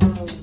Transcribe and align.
Thank 0.00 0.30
you. 0.34 0.39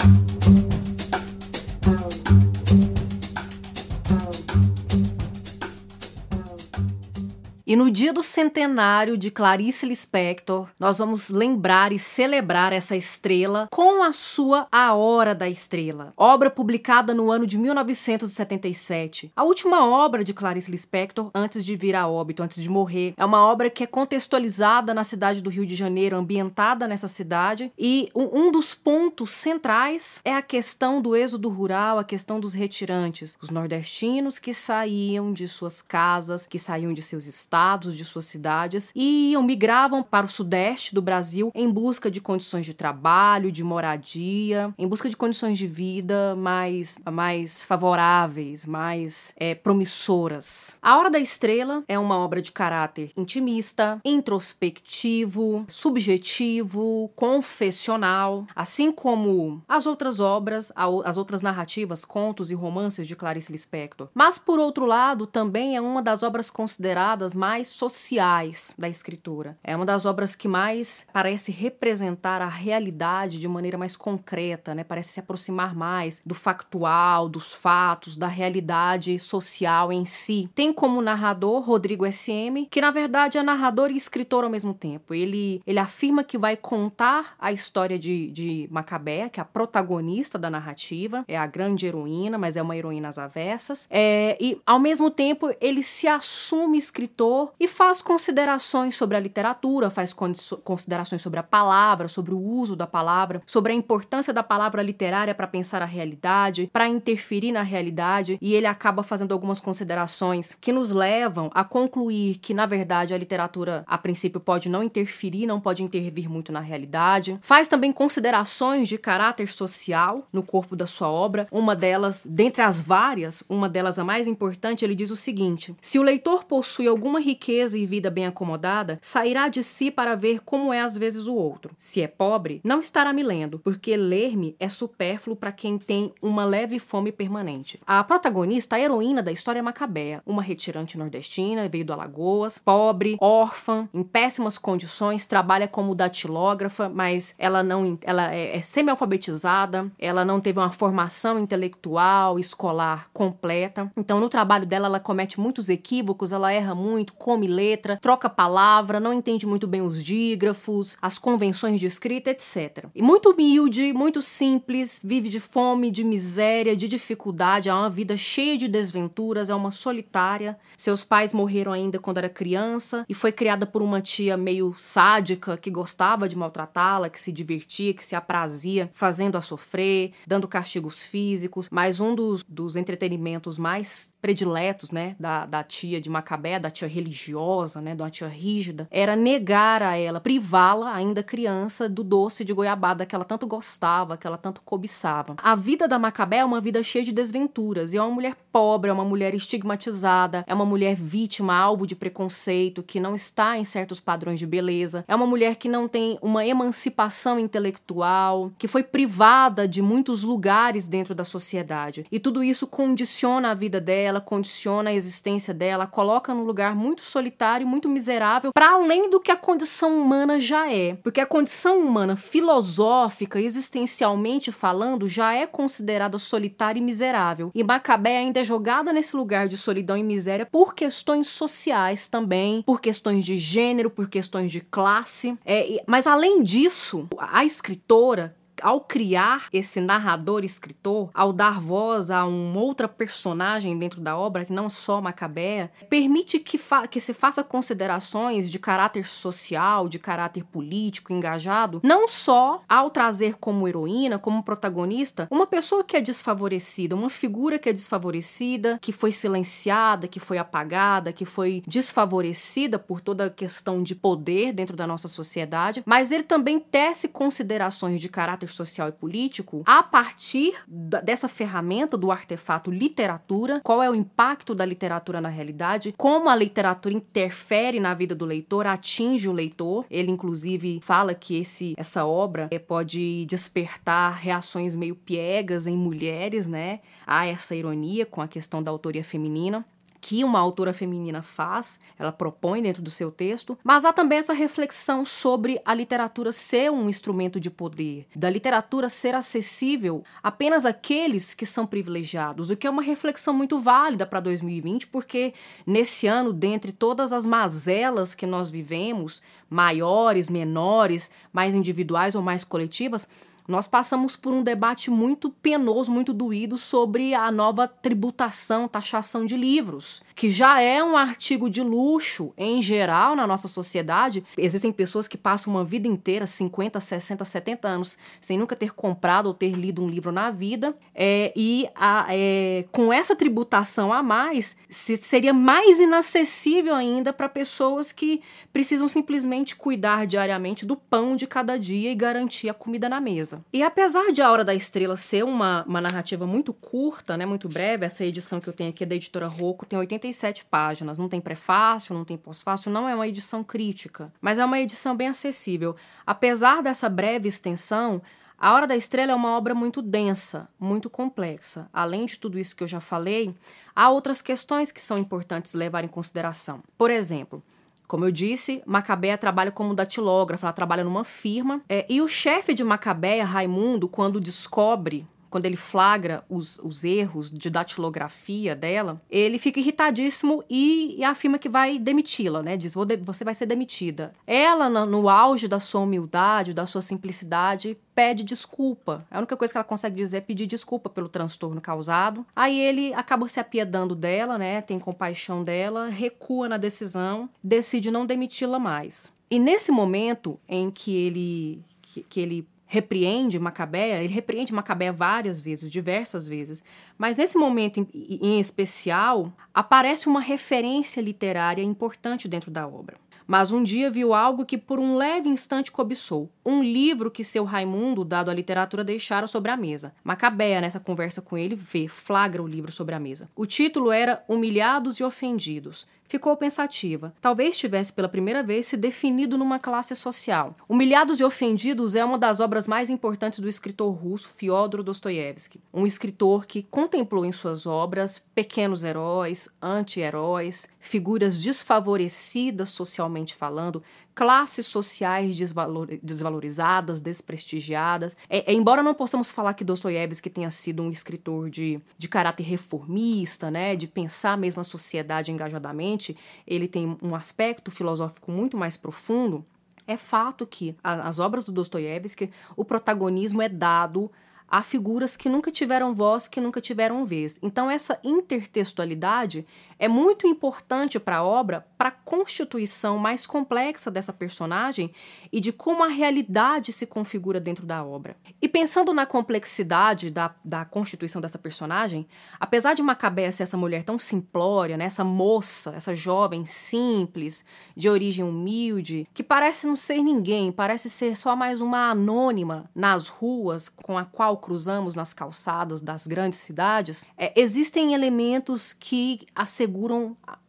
E 7.70 7.76
no 7.76 7.92
dia 7.92 8.14
do 8.14 8.24
centenário 8.24 9.18
de 9.18 9.30
Clarice 9.30 9.86
Lispector, 9.86 10.70
nós 10.80 11.00
vamos 11.00 11.30
lembrar 11.30 11.92
e 11.92 12.00
celebrar 12.00 12.72
essa 12.72 12.96
estrela 12.96 13.68
com 13.70 14.02
a 14.02 14.14
sua 14.14 14.70
A 14.72 14.94
Hora 14.94 15.36
da 15.36 15.50
Estrela, 15.50 16.14
obra 16.16 16.50
publicada 16.50 17.14
no 17.14 17.30
ano 17.30 17.46
de 17.46 17.58
1977. 17.58 19.34
A 19.36 19.44
última 19.44 19.86
obra 19.86 20.24
de 20.24 20.34
Clarice 20.34 20.72
Lispector 20.72 21.30
antes 21.36 21.66
de 21.66 21.76
vir 21.76 21.94
a 21.94 22.08
óbito, 22.08 22.42
antes 22.42 22.64
de 22.64 22.70
morrer. 22.70 23.14
É 23.18 23.26
uma 23.26 23.46
obra 23.46 23.70
que 23.70 23.84
é 23.84 23.88
contextualizada 23.88 24.94
na 24.94 25.04
cidade 25.04 25.44
do 25.44 25.50
Rio 25.50 25.66
de 25.66 25.76
Janeiro, 25.76 26.16
ambientada 26.16 26.88
nessa 26.88 27.10
cidade, 27.10 27.70
e 27.78 28.08
um 28.16 28.50
dos 28.50 28.74
pontos 28.74 29.32
centrais 29.32 30.22
é 30.24 30.34
a 30.34 30.42
questão 30.42 31.02
do 31.02 31.14
êxodo 31.18 31.50
rural, 31.50 32.00
a 32.00 32.06
questão 32.06 32.40
dos 32.40 32.54
retirantes, 32.54 33.38
os 33.42 33.50
nordestinos 33.50 34.40
que 34.40 34.54
saíam 34.54 35.34
de 35.34 35.50
suas 35.50 35.82
casas, 35.82 36.46
que 36.46 36.58
saíam 36.58 36.94
de 36.94 37.02
seus 37.02 37.26
estados 37.26 37.57
estados, 37.58 37.98
de 37.98 38.06
suas 38.06 38.26
cidades 38.26 38.92
e 38.96 39.32
iam, 39.32 39.42
migravam 39.42 40.04
para 40.04 40.28
o 40.28 40.30
sudeste 40.30 40.94
do 40.94 41.02
Brasil 41.02 41.52
em 41.56 41.70
busca 41.70 42.12
de 42.12 42.22
condições 42.22 42.66
de 42.66 42.74
trabalho, 42.74 43.52
de 43.52 43.64
moradia, 43.64 44.72
em 44.78 44.88
busca 44.88 45.10
de 45.10 45.18
condições 45.18 45.58
de 45.58 45.66
vida 45.66 46.36
mais, 46.36 47.00
mais 47.12 47.66
favoráveis, 47.66 48.66
mais 48.66 49.34
é, 49.38 49.56
promissoras. 49.56 50.78
A 50.82 50.98
Hora 50.98 51.10
da 51.10 51.20
Estrela 51.20 51.84
é 51.88 51.98
uma 51.98 52.20
obra 52.20 52.44
de 52.44 52.52
caráter 52.52 53.12
intimista, 53.18 54.00
introspectivo, 54.06 55.66
subjetivo, 55.68 57.10
confessional, 57.16 58.46
assim 58.56 58.92
como 58.92 59.64
as 59.68 59.88
outras 59.88 60.20
obras, 60.20 60.72
as 61.04 61.18
outras 61.18 61.42
narrativas, 61.42 62.06
contos 62.06 62.52
e 62.52 62.54
romances 62.54 63.08
de 63.08 63.16
Clarice 63.16 63.52
Lispector. 63.52 64.10
Mas, 64.14 64.38
por 64.38 64.60
outro 64.60 64.86
lado, 64.86 65.26
também 65.26 65.76
é 65.76 65.82
uma 65.82 66.04
das 66.04 66.22
obras 66.22 66.52
consideradas 66.52 67.34
mais 67.34 67.47
mais 67.48 67.70
sociais 67.70 68.76
da 68.78 68.90
escritura. 68.90 69.58
É 69.64 69.74
uma 69.74 69.86
das 69.86 70.06
obras 70.06 70.36
que 70.36 70.50
mais 70.50 71.08
parece 71.14 71.50
representar 71.50 72.42
a 72.42 72.50
realidade 72.50 73.40
de 73.40 73.48
maneira 73.48 73.78
mais 73.78 73.96
concreta, 73.96 74.76
né? 74.76 74.84
Parece 74.84 75.14
se 75.14 75.20
aproximar 75.22 75.74
mais 75.74 76.22
do 76.26 76.36
factual, 76.36 77.30
dos 77.30 77.54
fatos, 77.54 78.18
da 78.18 78.28
realidade 78.28 79.18
social 79.18 79.94
em 79.94 80.04
si. 80.04 80.50
Tem 80.54 80.74
como 80.74 81.02
narrador 81.02 81.62
Rodrigo 81.62 82.06
S.M., 82.06 82.68
que 82.70 82.82
na 82.82 82.92
verdade 82.92 83.38
é 83.38 83.44
narrador 83.44 83.92
e 83.92 83.96
escritor 83.96 84.44
ao 84.44 84.50
mesmo 84.50 84.74
tempo. 84.74 85.14
Ele, 85.14 85.62
ele 85.66 85.80
afirma 85.80 86.26
que 86.26 86.38
vai 86.38 86.58
contar 86.58 87.34
a 87.40 87.54
história 87.54 87.98
de, 87.98 88.30
de 88.30 88.68
Macabé, 88.70 89.30
que 89.30 89.40
é 89.40 89.42
a 89.42 89.46
protagonista 89.46 90.38
da 90.38 90.50
narrativa, 90.50 91.24
é 91.26 91.38
a 91.38 91.48
grande 91.48 91.86
heroína, 91.86 92.38
mas 92.38 92.58
é 92.58 92.62
uma 92.62 92.76
heroína 92.76 93.08
às 93.08 93.18
avessas. 93.18 93.88
É, 93.90 94.38
e 94.38 94.62
ao 94.66 94.82
mesmo 94.82 95.10
tempo 95.10 95.56
ele 95.62 95.82
se 95.82 96.10
assume 96.10 96.78
escritor 96.78 97.37
e 97.60 97.68
faz 97.68 98.02
considerações 98.02 98.96
sobre 98.96 99.18
a 99.18 99.20
literatura, 99.20 99.90
faz 99.90 100.14
considerações 100.14 101.22
sobre 101.22 101.40
a 101.40 101.44
palavra, 101.44 102.08
sobre 102.08 102.34
o 102.34 102.40
uso 102.40 102.76
da 102.76 102.88
palavra, 102.88 103.42
sobre 103.46 103.72
a 103.72 103.76
importância 103.76 104.34
da 104.34 104.44
palavra 104.44 104.82
literária 104.82 105.36
para 105.36 105.48
pensar 105.48 105.82
a 105.82 105.86
realidade, 105.86 106.70
para 106.72 106.88
interferir 106.88 107.52
na 107.52 107.62
realidade, 107.62 108.38
e 108.42 108.54
ele 108.54 108.68
acaba 108.68 109.04
fazendo 109.04 109.34
algumas 109.34 109.60
considerações 109.60 110.54
que 110.54 110.72
nos 110.72 110.92
levam 110.92 111.50
a 111.54 111.64
concluir 111.64 112.38
que, 112.38 112.54
na 112.54 112.66
verdade, 112.66 113.14
a 113.14 113.18
literatura, 113.18 113.84
a 113.88 113.98
princípio, 113.98 114.40
pode 114.40 114.70
não 114.70 114.84
interferir, 114.84 115.46
não 115.46 115.60
pode 115.60 115.84
intervir 115.84 116.30
muito 116.30 116.52
na 116.52 116.60
realidade. 116.60 117.38
Faz 117.42 117.68
também 117.68 117.92
considerações 117.92 118.88
de 118.88 118.98
caráter 118.98 119.50
social 119.50 120.28
no 120.32 120.44
corpo 120.44 120.76
da 120.76 120.86
sua 120.86 121.10
obra. 121.10 121.48
Uma 121.52 121.76
delas, 121.76 122.26
dentre 122.26 122.62
as 122.62 122.82
várias, 122.82 123.44
uma 123.50 123.70
delas 123.70 124.00
a 124.00 124.04
mais 124.04 124.28
importante, 124.28 124.84
ele 124.84 124.96
diz 124.96 125.12
o 125.12 125.16
seguinte: 125.16 125.76
se 125.82 126.00
o 126.00 126.04
leitor 126.04 126.44
possui 126.46 126.88
alguma 126.88 127.20
riqueza 127.28 127.78
e 127.78 127.86
vida 127.86 128.10
bem 128.10 128.26
acomodada, 128.26 128.98
sairá 129.02 129.48
de 129.50 129.64
si 129.64 129.92
para 129.92 130.16
ver 130.16 130.42
como 130.44 130.72
é 130.72 130.82
às 130.82 130.98
vezes 130.98 131.28
o 131.28 131.36
outro. 131.36 131.74
Se 131.78 132.02
é 132.02 132.08
pobre, 132.08 132.62
não 132.64 132.80
estará 132.80 133.12
me 133.12 133.24
lendo, 133.24 133.60
porque 133.60 133.98
ler-me 133.98 134.56
é 134.60 134.70
supérfluo 134.70 135.36
para 135.36 135.52
quem 135.52 135.78
tem 135.78 136.14
uma 136.22 136.46
leve 136.46 136.80
fome 136.80 137.12
permanente. 137.12 137.80
A 137.86 138.04
protagonista, 138.04 138.76
a 138.76 138.80
heroína 138.80 139.22
da 139.22 139.32
história 139.32 139.60
é 139.60 139.62
Macabea, 139.62 140.22
uma 140.26 140.42
retirante 140.42 140.98
nordestina, 140.98 141.68
veio 141.68 141.86
do 141.86 141.94
Alagoas, 141.94 142.58
pobre, 142.58 143.18
órfã, 143.20 143.90
em 143.94 144.04
péssimas 144.04 144.58
condições, 144.58 145.26
trabalha 145.26 145.68
como 145.68 145.96
datilógrafa, 145.96 146.88
mas 146.90 147.36
ela 147.38 147.62
não 147.62 147.98
ela 148.02 148.34
é, 148.34 148.58
é 148.58 148.62
semi-alfabetizada, 148.62 149.92
ela 150.00 150.24
não 150.24 150.40
teve 150.40 150.60
uma 150.60 150.72
formação 150.72 151.38
intelectual, 151.38 152.40
escolar 152.40 153.10
completa. 153.14 153.92
Então, 153.98 154.20
no 154.20 154.30
trabalho 154.30 154.66
dela, 154.66 154.88
ela 154.88 155.00
comete 155.00 155.40
muitos 155.40 155.70
equívocos, 155.70 156.32
ela 156.32 156.52
erra 156.52 156.74
muito, 156.74 157.14
come 157.18 157.48
letra, 157.48 157.98
troca 158.02 158.30
palavra, 158.30 159.00
não 159.00 159.14
entende 159.14 159.46
muito 159.46 159.68
bem 159.68 159.82
os 159.82 160.04
dígrafos, 160.04 160.98
as 161.02 161.18
convenções 161.18 161.80
de 161.80 161.88
escrita, 161.88 162.30
etc. 162.30 162.86
E 162.96 163.02
muito 163.02 163.32
humilde, 163.32 163.94
muito 163.94 164.22
simples, 164.22 165.02
vive 165.04 165.30
de 165.30 165.40
fome, 165.40 165.92
de 165.92 166.04
miséria, 166.04 166.76
de 166.76 166.88
dificuldade, 166.88 167.70
é 167.70 167.74
uma 167.74 167.90
vida 167.90 168.16
cheia 168.16 168.58
de 168.58 168.68
desventuras, 168.68 169.50
é 169.50 169.56
uma 169.56 169.72
solitária. 169.72 170.58
Seus 170.78 171.04
pais 171.04 171.34
morreram 171.34 171.74
ainda 171.74 172.00
quando 172.00 172.18
era 172.18 172.30
criança 172.30 173.06
e 173.10 173.14
foi 173.14 173.32
criada 173.32 173.66
por 173.66 173.82
uma 173.82 174.02
tia 174.02 174.38
meio 174.38 174.76
sádica 174.78 175.58
que 175.58 175.72
gostava 175.72 176.28
de 176.28 176.36
maltratá-la, 176.36 177.10
que 177.10 177.20
se 177.20 177.32
divertia, 177.32 177.94
que 177.94 178.06
se 178.06 178.16
aprazia 178.16 178.90
fazendo-a 178.94 179.42
sofrer, 179.42 180.14
dando 180.26 180.48
castigos 180.48 181.04
físicos. 181.04 181.68
Mas 181.72 182.00
um 182.00 182.16
dos, 182.16 182.44
dos 182.44 182.76
entretenimentos 182.76 183.58
mais 183.58 184.12
prediletos, 184.22 184.92
né, 184.92 185.16
da, 185.20 185.46
da 185.46 185.64
tia 185.64 186.00
de 186.00 186.10
Macabé, 186.10 186.60
da 186.60 186.70
tia 186.70 186.88
religiosa, 186.88 187.07
religiosa, 187.08 187.82
né, 187.82 187.96
de 187.96 188.02
uma 188.02 188.10
tia 188.10 188.28
rígida, 188.28 188.88
era 188.92 189.16
negar 189.16 189.82
a 189.82 189.98
ela, 189.98 190.20
privá-la, 190.20 190.94
ainda 190.94 191.24
criança, 191.24 191.88
do 191.88 192.04
doce 192.04 192.44
de 192.44 192.54
goiabada 192.54 193.06
que 193.06 193.16
ela 193.16 193.24
tanto 193.24 193.48
gostava, 193.48 194.18
que 194.18 194.28
ela 194.28 194.38
tanto 194.38 194.62
cobiçava. 194.62 195.36
A 195.38 195.56
vida 195.56 195.88
da 195.88 195.98
Macabé 195.98 196.38
é 196.38 196.46
uma 196.46 196.62
vida 196.62 196.84
cheia 196.84 197.04
de 197.04 197.12
desventuras, 197.12 197.94
e 197.94 197.98
é 197.98 198.02
uma 198.02 198.14
mulher 198.14 198.36
pobre, 198.52 198.90
é 198.90 198.94
uma 198.94 199.06
mulher 199.06 199.34
estigmatizada, 199.34 200.44
é 200.46 200.54
uma 200.54 200.66
mulher 200.66 200.96
vítima, 200.96 201.56
alvo 201.56 201.88
de 201.88 201.96
preconceito, 201.96 202.84
que 202.84 203.00
não 203.00 203.16
está 203.16 203.58
em 203.58 203.66
certos 203.66 204.00
padrões 204.00 204.40
de 204.40 204.46
beleza, 204.46 205.06
é 205.08 205.16
uma 205.16 205.26
mulher 205.26 205.56
que 205.56 205.70
não 205.70 205.88
tem 205.88 206.18
uma 206.22 206.46
emancipação 206.46 207.40
intelectual, 207.40 208.52
que 208.58 208.68
foi 208.68 208.84
privada 208.84 209.68
de 209.68 209.82
muitos 209.82 210.24
lugares 210.24 210.88
dentro 210.88 211.16
da 211.16 211.24
sociedade. 211.24 212.06
E 212.12 212.20
tudo 212.20 212.44
isso 212.44 212.68
condiciona 212.68 213.52
a 213.52 213.54
vida 213.54 213.80
dela, 213.80 214.20
condiciona 214.20 214.90
a 214.90 214.94
existência 214.94 215.54
dela, 215.54 215.88
coloca 215.88 216.34
num 216.34 216.44
lugar 216.44 216.76
muito 216.76 216.97
muito 216.98 217.04
solitário, 217.04 217.68
muito 217.68 217.88
miserável, 217.88 218.52
para 218.52 218.72
além 218.72 219.10
do 219.10 219.20
que 219.20 219.32
a 219.32 219.36
condição 219.36 220.02
humana 220.02 220.40
já 220.40 220.72
é. 220.72 220.96
Porque 221.04 221.22
a 221.22 221.26
condição 221.28 221.80
humana, 221.80 222.16
filosófica, 222.16 223.40
existencialmente 223.40 224.52
falando, 224.52 225.08
já 225.08 225.34
é 225.34 225.46
considerada 225.46 226.18
solitária 226.18 226.80
e 226.80 226.84
miserável. 226.84 227.52
E 227.54 227.64
Macabé 227.64 228.18
ainda 228.18 228.40
é 228.40 228.44
jogada 228.44 228.92
nesse 228.92 229.16
lugar 229.16 229.48
de 229.48 229.58
solidão 229.58 229.96
e 229.96 230.04
miséria 230.04 230.46
por 230.46 230.74
questões 230.74 231.28
sociais 231.28 232.08
também, 232.08 232.64
por 232.64 232.82
questões 232.82 233.24
de 233.24 233.38
gênero, 233.38 233.92
por 233.92 234.10
questões 234.10 234.52
de 234.52 234.62
classe. 234.62 235.38
É, 235.46 235.84
mas 235.86 236.08
além 236.08 236.42
disso, 236.42 237.08
a 237.20 237.46
escritora 237.46 238.36
ao 238.62 238.82
criar 238.82 239.48
esse 239.52 239.80
narrador 239.80 240.44
escritor, 240.44 241.10
ao 241.14 241.32
dar 241.32 241.60
voz 241.60 242.12
a 242.12 242.26
uma 242.26 242.60
outra 242.60 242.88
personagem 242.88 243.78
dentro 243.78 244.02
da 244.02 244.18
obra, 244.18 244.46
que 244.46 244.54
não 244.54 244.70
só 244.70 245.02
Macabea, 245.02 245.72
permite 245.90 246.40
que, 246.40 246.60
que 246.90 247.00
se 247.00 247.14
faça 247.14 247.44
considerações 247.44 248.50
de 248.50 248.60
caráter 248.60 249.06
social, 249.08 249.88
de 249.88 250.00
caráter 250.00 250.44
político, 250.44 251.14
engajado, 251.14 251.80
não 251.84 252.08
só 252.08 252.62
ao 252.68 252.90
trazer 252.90 253.36
como 253.40 253.68
heroína, 253.68 254.20
como 254.20 254.44
protagonista, 254.44 255.28
uma 255.30 255.48
pessoa 255.48 255.84
que 255.84 255.98
é 255.98 256.02
desfavorecida, 256.02 256.96
uma 256.96 257.10
figura 257.10 257.60
que 257.60 257.70
é 257.70 257.74
desfavorecida, 257.74 258.78
que 258.82 258.92
foi 258.92 259.12
silenciada, 259.12 260.08
que 260.08 260.20
foi 260.20 260.38
apagada, 260.38 261.14
que 261.14 261.26
foi 261.26 261.64
desfavorecida 261.68 262.80
por 262.80 263.02
toda 263.02 263.26
a 263.26 263.30
questão 263.30 263.82
de 263.82 263.96
poder 263.96 264.54
dentro 264.54 264.76
da 264.76 264.88
nossa 264.88 265.08
sociedade, 265.08 265.84
mas 265.86 266.12
ele 266.12 266.24
também 266.24 266.60
tece 266.60 267.08
considerações 267.08 268.02
de 268.02 268.10
caráter 268.10 268.47
caráter 268.48 268.54
social 268.54 268.90
e 268.90 268.92
político 268.92 269.64
a 269.66 269.84
partir 269.84 270.56
dessa 270.68 271.28
ferramenta 271.28 271.98
do 271.98 272.12
artefato 272.12 272.72
literatura, 272.72 273.62
qual 273.64 273.84
é 273.84 273.90
o 273.90 273.96
impacto 273.96 274.56
da 274.56 274.66
literatura 274.66 275.22
na 275.22 275.30
realidade, 275.30 275.94
como 275.98 276.30
a 276.30 276.36
literatura 276.36 276.96
interfere 276.96 277.80
na 277.80 277.94
vida 277.94 278.16
do 278.16 278.26
leitor, 278.26 278.66
atinge 278.66 279.28
o 279.28 279.34
leitor. 279.34 279.86
Ele 279.90 280.12
inclusive 280.12 280.80
fala 280.82 281.14
que 281.14 281.38
esse 281.38 281.74
essa 281.78 282.06
obra 282.06 282.48
é, 282.52 282.60
pode 282.60 283.26
despertar 283.26 284.14
reações 284.14 284.76
meio 284.76 284.96
piegas 284.96 285.68
em 285.68 285.78
mulheres, 285.78 286.48
né? 286.48 286.80
Há 287.06 287.26
essa 287.26 287.56
ironia 287.56 288.06
com 288.06 288.22
a 288.22 288.28
questão 288.28 288.64
da 288.64 288.72
autoria 288.72 289.04
feminina 289.04 289.66
que 290.08 290.24
uma 290.24 290.40
autora 290.40 290.72
feminina 290.72 291.22
faz, 291.22 291.82
ela 292.00 292.14
propõe 292.14 292.62
dentro 292.62 292.82
do 292.82 292.90
seu 292.90 293.12
texto, 293.12 293.58
mas 293.62 293.84
há 293.84 293.92
também 293.92 294.20
essa 294.20 294.32
reflexão 294.32 295.04
sobre 295.04 295.60
a 295.66 295.74
literatura 295.74 296.32
ser 296.32 296.72
um 296.72 296.88
instrumento 296.88 297.42
de 297.42 297.52
poder, 297.52 298.08
da 298.16 298.30
literatura 298.30 298.88
ser 298.88 299.14
acessível 299.14 300.06
apenas 300.24 300.66
àqueles 300.66 301.34
que 301.34 301.46
são 301.46 301.68
privilegiados, 301.68 302.50
o 302.50 302.56
que 302.56 302.66
é 302.66 302.70
uma 302.70 302.82
reflexão 302.82 303.34
muito 303.34 303.60
válida 303.60 304.06
para 304.06 304.22
2020, 304.22 304.88
porque 304.88 305.34
nesse 305.66 306.08
ano, 306.08 306.32
dentre 306.32 306.72
todas 306.72 307.12
as 307.12 307.26
mazelas 307.26 308.16
que 308.16 308.26
nós 308.26 308.50
vivemos, 308.50 309.22
maiores, 309.50 310.30
menores, 310.30 311.12
mais 311.34 311.54
individuais 311.54 312.16
ou 312.16 312.22
mais 312.22 312.46
coletivas, 312.46 313.10
nós 313.48 313.68
passamos 313.68 314.16
por 314.16 314.34
um 314.34 314.44
debate 314.44 314.92
muito 314.92 315.30
penoso, 315.30 315.92
muito 315.92 316.12
doído 316.12 316.58
sobre 316.58 317.14
a 317.14 317.32
nova 317.32 317.68
tributação, 317.68 318.68
taxação 318.68 319.26
de 319.26 319.38
livros, 319.38 320.02
que 320.14 320.30
já 320.30 320.60
é 320.62 320.84
um 320.84 320.98
artigo 320.98 321.50
de 321.50 321.62
luxo 321.62 322.34
em 322.38 322.62
geral 322.62 323.16
na 323.16 323.26
nossa 323.26 323.48
sociedade. 323.48 324.24
Existem 324.38 324.72
pessoas 324.72 325.08
que 325.08 325.18
passam 325.18 325.54
uma 325.54 325.64
vida 325.64 325.88
inteira, 325.88 326.26
50, 326.26 326.80
60, 326.80 327.24
70 327.24 327.68
anos, 327.68 327.98
sem 328.20 328.38
nunca 328.38 328.56
ter 328.56 328.74
comprado 328.74 329.28
ou 329.28 329.34
ter 329.34 329.52
lido 329.52 329.82
um 329.82 329.90
livro 329.90 330.12
na 330.12 330.30
vida, 330.30 330.76
é, 330.94 331.32
e 331.36 331.70
a, 331.74 332.08
é, 332.10 332.66
com 332.72 332.92
essa 332.92 333.16
tributação 333.16 333.94
a 333.94 334.04
mais, 334.04 334.58
se, 334.70 334.98
seria 334.98 335.34
mais 335.34 335.80
inacessível 335.80 336.76
ainda 336.76 337.14
para 337.14 337.30
pessoas 337.30 337.92
que 337.92 338.22
precisam 338.52 338.90
simplesmente 338.90 339.56
cuidar 339.56 340.06
diariamente 340.06 340.66
do 340.66 340.76
pão 340.76 341.16
de 341.16 341.26
cada 341.26 341.58
dia 341.58 341.92
e 341.92 341.96
garantir 341.96 342.50
a 342.50 342.54
comida 342.54 342.90
na 342.90 343.00
mesa. 343.00 343.37
E 343.52 343.64
apesar 343.64 344.12
de 344.12 344.22
A 344.22 344.32
Hora 344.32 344.44
da 344.44 344.54
Estrela 344.54 344.96
ser 344.96 345.24
uma, 345.24 345.64
uma 345.68 345.82
narrativa 345.82 346.26
muito 346.26 346.54
curta, 346.54 347.18
né, 347.18 347.26
muito 347.26 347.48
breve, 347.48 347.86
essa 347.86 348.06
edição 348.06 348.40
que 348.40 348.48
eu 348.48 348.54
tenho 348.54 348.70
aqui 348.70 348.84
é 348.84 348.88
da 348.88 348.96
editora 348.96 349.28
Rocco 349.28 349.66
tem 349.66 349.78
87 349.78 350.46
páginas, 350.46 350.98
não 350.98 351.10
tem 351.10 351.22
prefácio, 351.22 351.94
não 351.94 352.06
tem 352.06 352.18
pós-fácio, 352.18 352.72
não 352.72 352.88
é 352.88 352.96
uma 352.96 353.08
edição 353.08 353.44
crítica, 353.44 354.14
mas 354.22 354.40
é 354.40 354.46
uma 354.46 354.60
edição 354.60 354.96
bem 354.96 355.10
acessível. 355.10 355.76
Apesar 356.06 356.62
dessa 356.62 356.90
breve 356.90 357.28
extensão, 357.28 358.02
a 358.40 358.54
Hora 358.54 358.68
da 358.68 358.76
Estrela 358.76 359.14
é 359.14 359.16
uma 359.16 359.36
obra 359.36 359.56
muito 359.56 359.82
densa, 359.82 360.48
muito 360.60 360.92
complexa. 360.92 361.68
Além 361.74 362.06
de 362.06 362.20
tudo 362.20 362.38
isso 362.38 362.56
que 362.56 362.64
eu 362.64 362.68
já 362.68 362.80
falei, 362.80 363.34
há 363.76 363.90
outras 363.90 364.22
questões 364.22 364.72
que 364.72 364.82
são 364.82 364.98
importantes 364.98 365.56
levar 365.56 365.84
em 365.84 365.88
consideração. 365.88 366.62
Por 366.78 366.92
exemplo, 366.92 367.42
como 367.88 368.06
eu 368.06 368.12
disse, 368.12 368.62
Macabeia 368.66 369.18
trabalha 369.18 369.52
como 369.52 369.74
datilógrafa, 369.74 370.48
ela 370.48 370.54
trabalha 370.54 370.84
numa 370.84 371.04
firma. 371.04 371.62
É, 371.70 371.86
e 371.90 372.02
o 372.02 372.08
chefe 372.08 372.54
de 372.54 372.64
Macabeia, 372.64 373.24
Raimundo, 373.24 373.88
quando 373.88 374.20
descobre 374.20 375.06
quando 375.30 375.46
ele 375.46 375.56
flagra 375.56 376.24
os, 376.30 376.60
os 376.60 376.84
erros 376.84 377.32
de 377.32 377.50
datilografia 377.50 378.56
dela, 378.56 379.02
ele 379.10 379.38
fica 379.40 379.60
irritadíssimo 379.60 380.44
e, 380.50 380.96
e 380.98 381.04
afirma 381.04 381.38
que 381.38 381.50
vai 381.50 381.80
demiti-la, 381.80 382.42
né? 382.42 382.58
Diz: 382.58 382.74
você 383.04 383.24
vai 383.24 383.36
ser 383.36 383.46
demitida. 383.46 384.14
Ela, 384.26 384.70
no, 384.70 384.86
no 384.86 385.10
auge 385.10 385.48
da 385.48 385.60
sua 385.60 385.82
humildade, 385.82 386.54
da 386.54 386.66
sua 386.66 386.82
simplicidade, 386.82 387.78
pede 387.94 388.24
desculpa. 388.24 389.06
A 389.10 389.18
única 389.18 389.36
coisa 389.36 389.54
que 389.54 389.58
ela 389.58 389.64
consegue 389.64 389.96
dizer 389.96 390.18
é 390.18 390.22
pedir 390.22 390.46
desculpa 390.46 390.90
pelo 390.90 391.10
transtorno 391.10 391.60
causado. 391.60 392.26
Aí 392.36 392.60
ele 392.60 392.94
acaba 392.94 393.28
se 393.28 393.40
apiedando 393.40 393.96
dela, 393.96 394.38
né? 394.38 394.62
Tem 394.62 394.80
compaixão 394.80 395.44
dela, 395.44 395.88
recua 395.88 396.48
na 396.48 396.58
decisão, 396.58 397.30
decide 397.44 397.90
não 397.90 398.06
demiti-la 398.06 398.60
mais. 398.60 399.12
E 399.30 399.40
nesse 399.40 399.72
momento 399.72 400.40
em 400.48 400.72
que 400.72 400.96
ele 400.96 401.64
que, 401.82 402.04
que 402.04 402.20
ele 402.20 402.48
repreende 402.68 403.40
Macabeia, 403.40 404.04
ele 404.04 404.14
repreende 404.14 404.54
Macabeia 404.54 404.92
várias 404.92 405.42
vezes, 405.42 405.72
diversas 405.72 406.28
vezes, 406.28 406.64
mas 406.98 407.18
nesse 407.18 407.38
momento 407.38 407.80
em, 407.80 407.88
em 407.94 408.40
especial 408.40 409.34
aparece 409.54 410.08
uma 410.08 410.20
referência 410.20 411.02
literária 411.02 411.64
importante 411.64 412.28
dentro 412.28 412.52
da 412.52 412.68
obra 412.68 412.98
mas 413.28 413.52
um 413.52 413.62
dia 413.62 413.92
viu 413.92 414.14
algo 414.14 414.46
que 414.46 414.58
por 414.58 414.80
um 414.80 414.96
leve 414.96 415.28
instante 415.28 415.72
cobiçou. 415.72 416.32
Um 416.46 416.64
livro 416.64 417.12
que 417.12 417.26
seu 417.26 417.44
Raimundo, 417.44 418.06
dado 418.06 418.32
à 418.32 418.34
literatura, 418.34 418.86
deixara 418.86 419.28
sobre 419.28 419.52
a 419.52 419.58
mesa. 419.58 419.94
Macabeia, 420.02 420.62
nessa 420.62 420.80
conversa 420.80 421.22
com 421.22 421.38
ele, 421.38 421.54
vê, 421.54 421.90
flagra 421.90 422.42
o 422.42 422.48
livro 422.48 422.72
sobre 422.72 422.96
a 422.96 423.00
mesa. 423.00 423.30
O 423.36 423.46
título 423.46 423.92
era 423.92 424.24
Humilhados 424.30 425.00
e 425.00 425.04
Ofendidos. 425.04 425.86
Ficou 426.08 426.38
pensativa. 426.38 427.14
Talvez 427.20 427.58
tivesse 427.58 427.92
pela 427.92 428.08
primeira 428.08 428.42
vez 428.42 428.68
se 428.68 428.78
definido 428.78 429.38
numa 429.38 429.60
classe 429.60 429.94
social. 429.96 430.56
Humilhados 430.70 431.20
e 431.20 431.24
Ofendidos 431.24 431.96
é 431.96 432.06
uma 432.06 432.18
das 432.18 432.40
obras 432.40 432.66
mais 432.66 432.90
importantes 432.90 433.40
do 433.40 433.50
escritor 433.50 433.94
russo 433.94 434.30
Fyodor 434.30 434.84
Dostoiévski, 434.84 435.60
um 435.74 435.86
escritor 435.86 436.46
que 436.46 436.64
contemplou 436.64 437.26
em 437.26 437.32
suas 437.32 437.66
obras 437.66 438.24
pequenos 438.34 438.86
heróis, 438.86 439.50
anti-heróis, 439.62 440.70
figuras 440.80 441.42
desfavorecidas 441.42 442.70
socialmente 442.70 443.36
falando, 443.36 443.84
classes 444.18 444.66
sociais 444.66 445.36
desvalor, 445.36 445.88
desvalorizadas, 446.02 447.00
desprestigiadas. 447.00 448.18
É, 448.28 448.52
é, 448.52 448.56
embora 448.56 448.82
não 448.82 448.96
possamos 448.96 449.32
falar 449.32 449.54
que 449.54 449.64
Dostoiévski 449.64 450.28
tenha 450.28 450.50
sido 450.50 450.82
um 450.82 450.90
escritor 450.90 451.52
de, 451.52 451.80
de 452.00 452.10
caráter 452.10 452.42
reformista, 452.42 453.52
né, 453.52 453.76
de 453.76 453.86
pensar 453.86 454.36
mesmo 454.36 454.60
a 454.60 454.64
sociedade 454.64 455.32
engajadamente, 455.32 456.18
ele 456.48 456.68
tem 456.68 456.98
um 457.00 457.14
aspecto 457.14 457.70
filosófico 457.70 458.32
muito 458.32 458.58
mais 458.58 458.76
profundo. 458.76 459.46
É 459.86 459.96
fato 459.96 460.48
que 460.48 460.76
as 460.84 461.20
obras 461.20 461.46
do 461.46 461.52
Dostoiévski, 461.52 462.32
o 462.56 462.66
protagonismo 462.66 463.44
é 463.44 463.48
dado 463.48 464.12
a 464.48 464.64
figuras 464.64 465.18
que 465.18 465.28
nunca 465.28 465.52
tiveram 465.52 465.94
voz, 465.94 466.28
que 466.28 466.40
nunca 466.40 466.62
tiveram 466.62 467.06
vez. 467.06 467.38
Então, 467.44 467.70
essa 467.70 468.00
intertextualidade 468.04 469.46
é 469.80 469.88
muito 469.88 470.26
importante 470.26 471.00
para 471.00 471.18
a 471.18 471.24
obra, 471.24 471.66
para 471.78 471.90
a 471.90 471.92
constituição 471.92 472.98
mais 472.98 473.28
complexa 473.28 473.92
dessa 473.92 474.12
personagem 474.12 474.92
e 475.32 475.40
de 475.40 475.54
como 475.54 475.84
a 475.84 475.88
realidade 475.88 476.74
se 476.74 476.86
configura 476.86 477.40
dentro 477.40 477.66
da 477.66 477.84
obra. 477.84 478.18
E 478.42 478.48
pensando 478.48 478.94
na 478.94 479.06
complexidade 479.06 480.10
da, 480.10 480.34
da 480.44 480.66
constituição 480.66 481.22
dessa 481.22 481.38
personagem, 481.38 482.08
apesar 482.40 482.74
de 482.74 482.82
Macabea 482.82 483.32
ser 483.32 483.44
essa 483.44 483.58
mulher 483.58 483.84
tão 483.84 484.00
simplória, 484.00 484.78
né, 484.78 484.86
essa 484.86 485.04
moça, 485.04 485.74
essa 485.76 485.96
jovem 485.96 486.46
simples, 486.46 487.46
de 487.76 487.90
origem 487.90 488.26
humilde, 488.26 489.08
que 489.14 489.24
parece 489.24 489.68
não 489.68 489.76
ser 489.76 490.02
ninguém, 490.02 490.52
parece 490.52 490.90
ser 490.90 491.16
só 491.16 491.36
mais 491.36 491.62
uma 491.62 491.92
anônima 491.92 492.70
nas 492.74 493.08
ruas 493.08 493.70
com 493.70 493.98
a 493.98 494.06
qual 494.06 494.38
cruzamos 494.38 494.96
nas 494.96 495.14
calçadas 495.14 495.82
das 495.82 496.08
grandes 496.08 496.40
cidades, 496.40 497.08
é, 497.18 497.32
existem 497.40 497.94
elementos 497.94 498.74
que 498.74 499.20
asseguram 499.36 499.67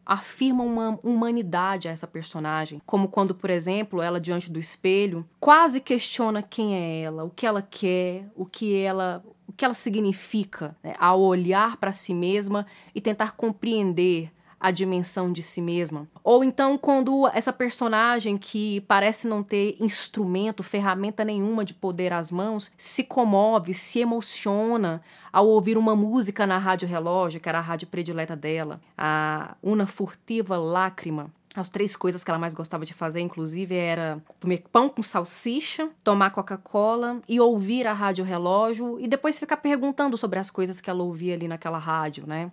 afirmam 0.04 0.66
uma 0.66 0.98
humanidade 1.02 1.88
a 1.88 1.90
essa 1.90 2.06
personagem, 2.06 2.80
como 2.86 3.08
quando, 3.08 3.34
por 3.34 3.50
exemplo, 3.50 4.00
ela 4.00 4.18
diante 4.18 4.50
do 4.50 4.58
espelho 4.58 5.28
quase 5.38 5.80
questiona 5.80 6.42
quem 6.42 6.74
é 6.74 7.02
ela, 7.02 7.24
o 7.24 7.30
que 7.30 7.46
ela 7.46 7.60
quer, 7.60 8.26
o 8.34 8.46
que 8.46 8.76
ela 8.76 9.22
o 9.46 9.52
que 9.52 9.64
ela 9.64 9.74
significa 9.74 10.76
né, 10.84 10.94
ao 10.98 11.20
olhar 11.20 11.78
para 11.78 11.90
si 11.90 12.14
mesma 12.14 12.66
e 12.94 13.00
tentar 13.00 13.32
compreender 13.32 14.30
a 14.60 14.70
dimensão 14.70 15.32
de 15.32 15.42
si 15.42 15.60
mesma. 15.60 16.08
Ou 16.22 16.42
então 16.42 16.76
quando 16.76 17.28
essa 17.28 17.52
personagem 17.52 18.36
que 18.36 18.80
parece 18.82 19.28
não 19.28 19.42
ter 19.42 19.76
instrumento, 19.80 20.62
ferramenta 20.62 21.24
nenhuma 21.24 21.64
de 21.64 21.74
poder 21.74 22.12
às 22.12 22.30
mãos, 22.30 22.72
se 22.76 23.04
comove, 23.04 23.74
se 23.74 24.00
emociona 24.00 25.02
ao 25.32 25.46
ouvir 25.46 25.78
uma 25.78 25.94
música 25.94 26.46
na 26.46 26.58
rádio 26.58 26.88
relógio, 26.88 27.40
que 27.40 27.48
era 27.48 27.58
a 27.58 27.62
rádio 27.62 27.88
predileta 27.88 28.34
dela, 28.34 28.80
a 28.96 29.56
Una 29.62 29.86
Furtiva 29.86 30.56
Lágrima. 30.56 31.30
As 31.54 31.68
três 31.68 31.96
coisas 31.96 32.22
que 32.22 32.30
ela 32.30 32.38
mais 32.38 32.54
gostava 32.54 32.84
de 32.84 32.94
fazer, 32.94 33.20
inclusive, 33.20 33.74
era 33.74 34.22
comer 34.38 34.64
pão 34.70 34.88
com 34.88 35.02
salsicha, 35.02 35.88
tomar 36.04 36.30
Coca-Cola 36.30 37.20
e 37.28 37.40
ouvir 37.40 37.86
a 37.86 37.92
rádio 37.92 38.24
relógio 38.24 39.00
e 39.00 39.08
depois 39.08 39.38
ficar 39.38 39.56
perguntando 39.56 40.16
sobre 40.16 40.38
as 40.38 40.50
coisas 40.50 40.80
que 40.80 40.88
ela 40.88 41.02
ouvia 41.02 41.34
ali 41.34 41.48
naquela 41.48 41.78
rádio, 41.78 42.26
né? 42.26 42.52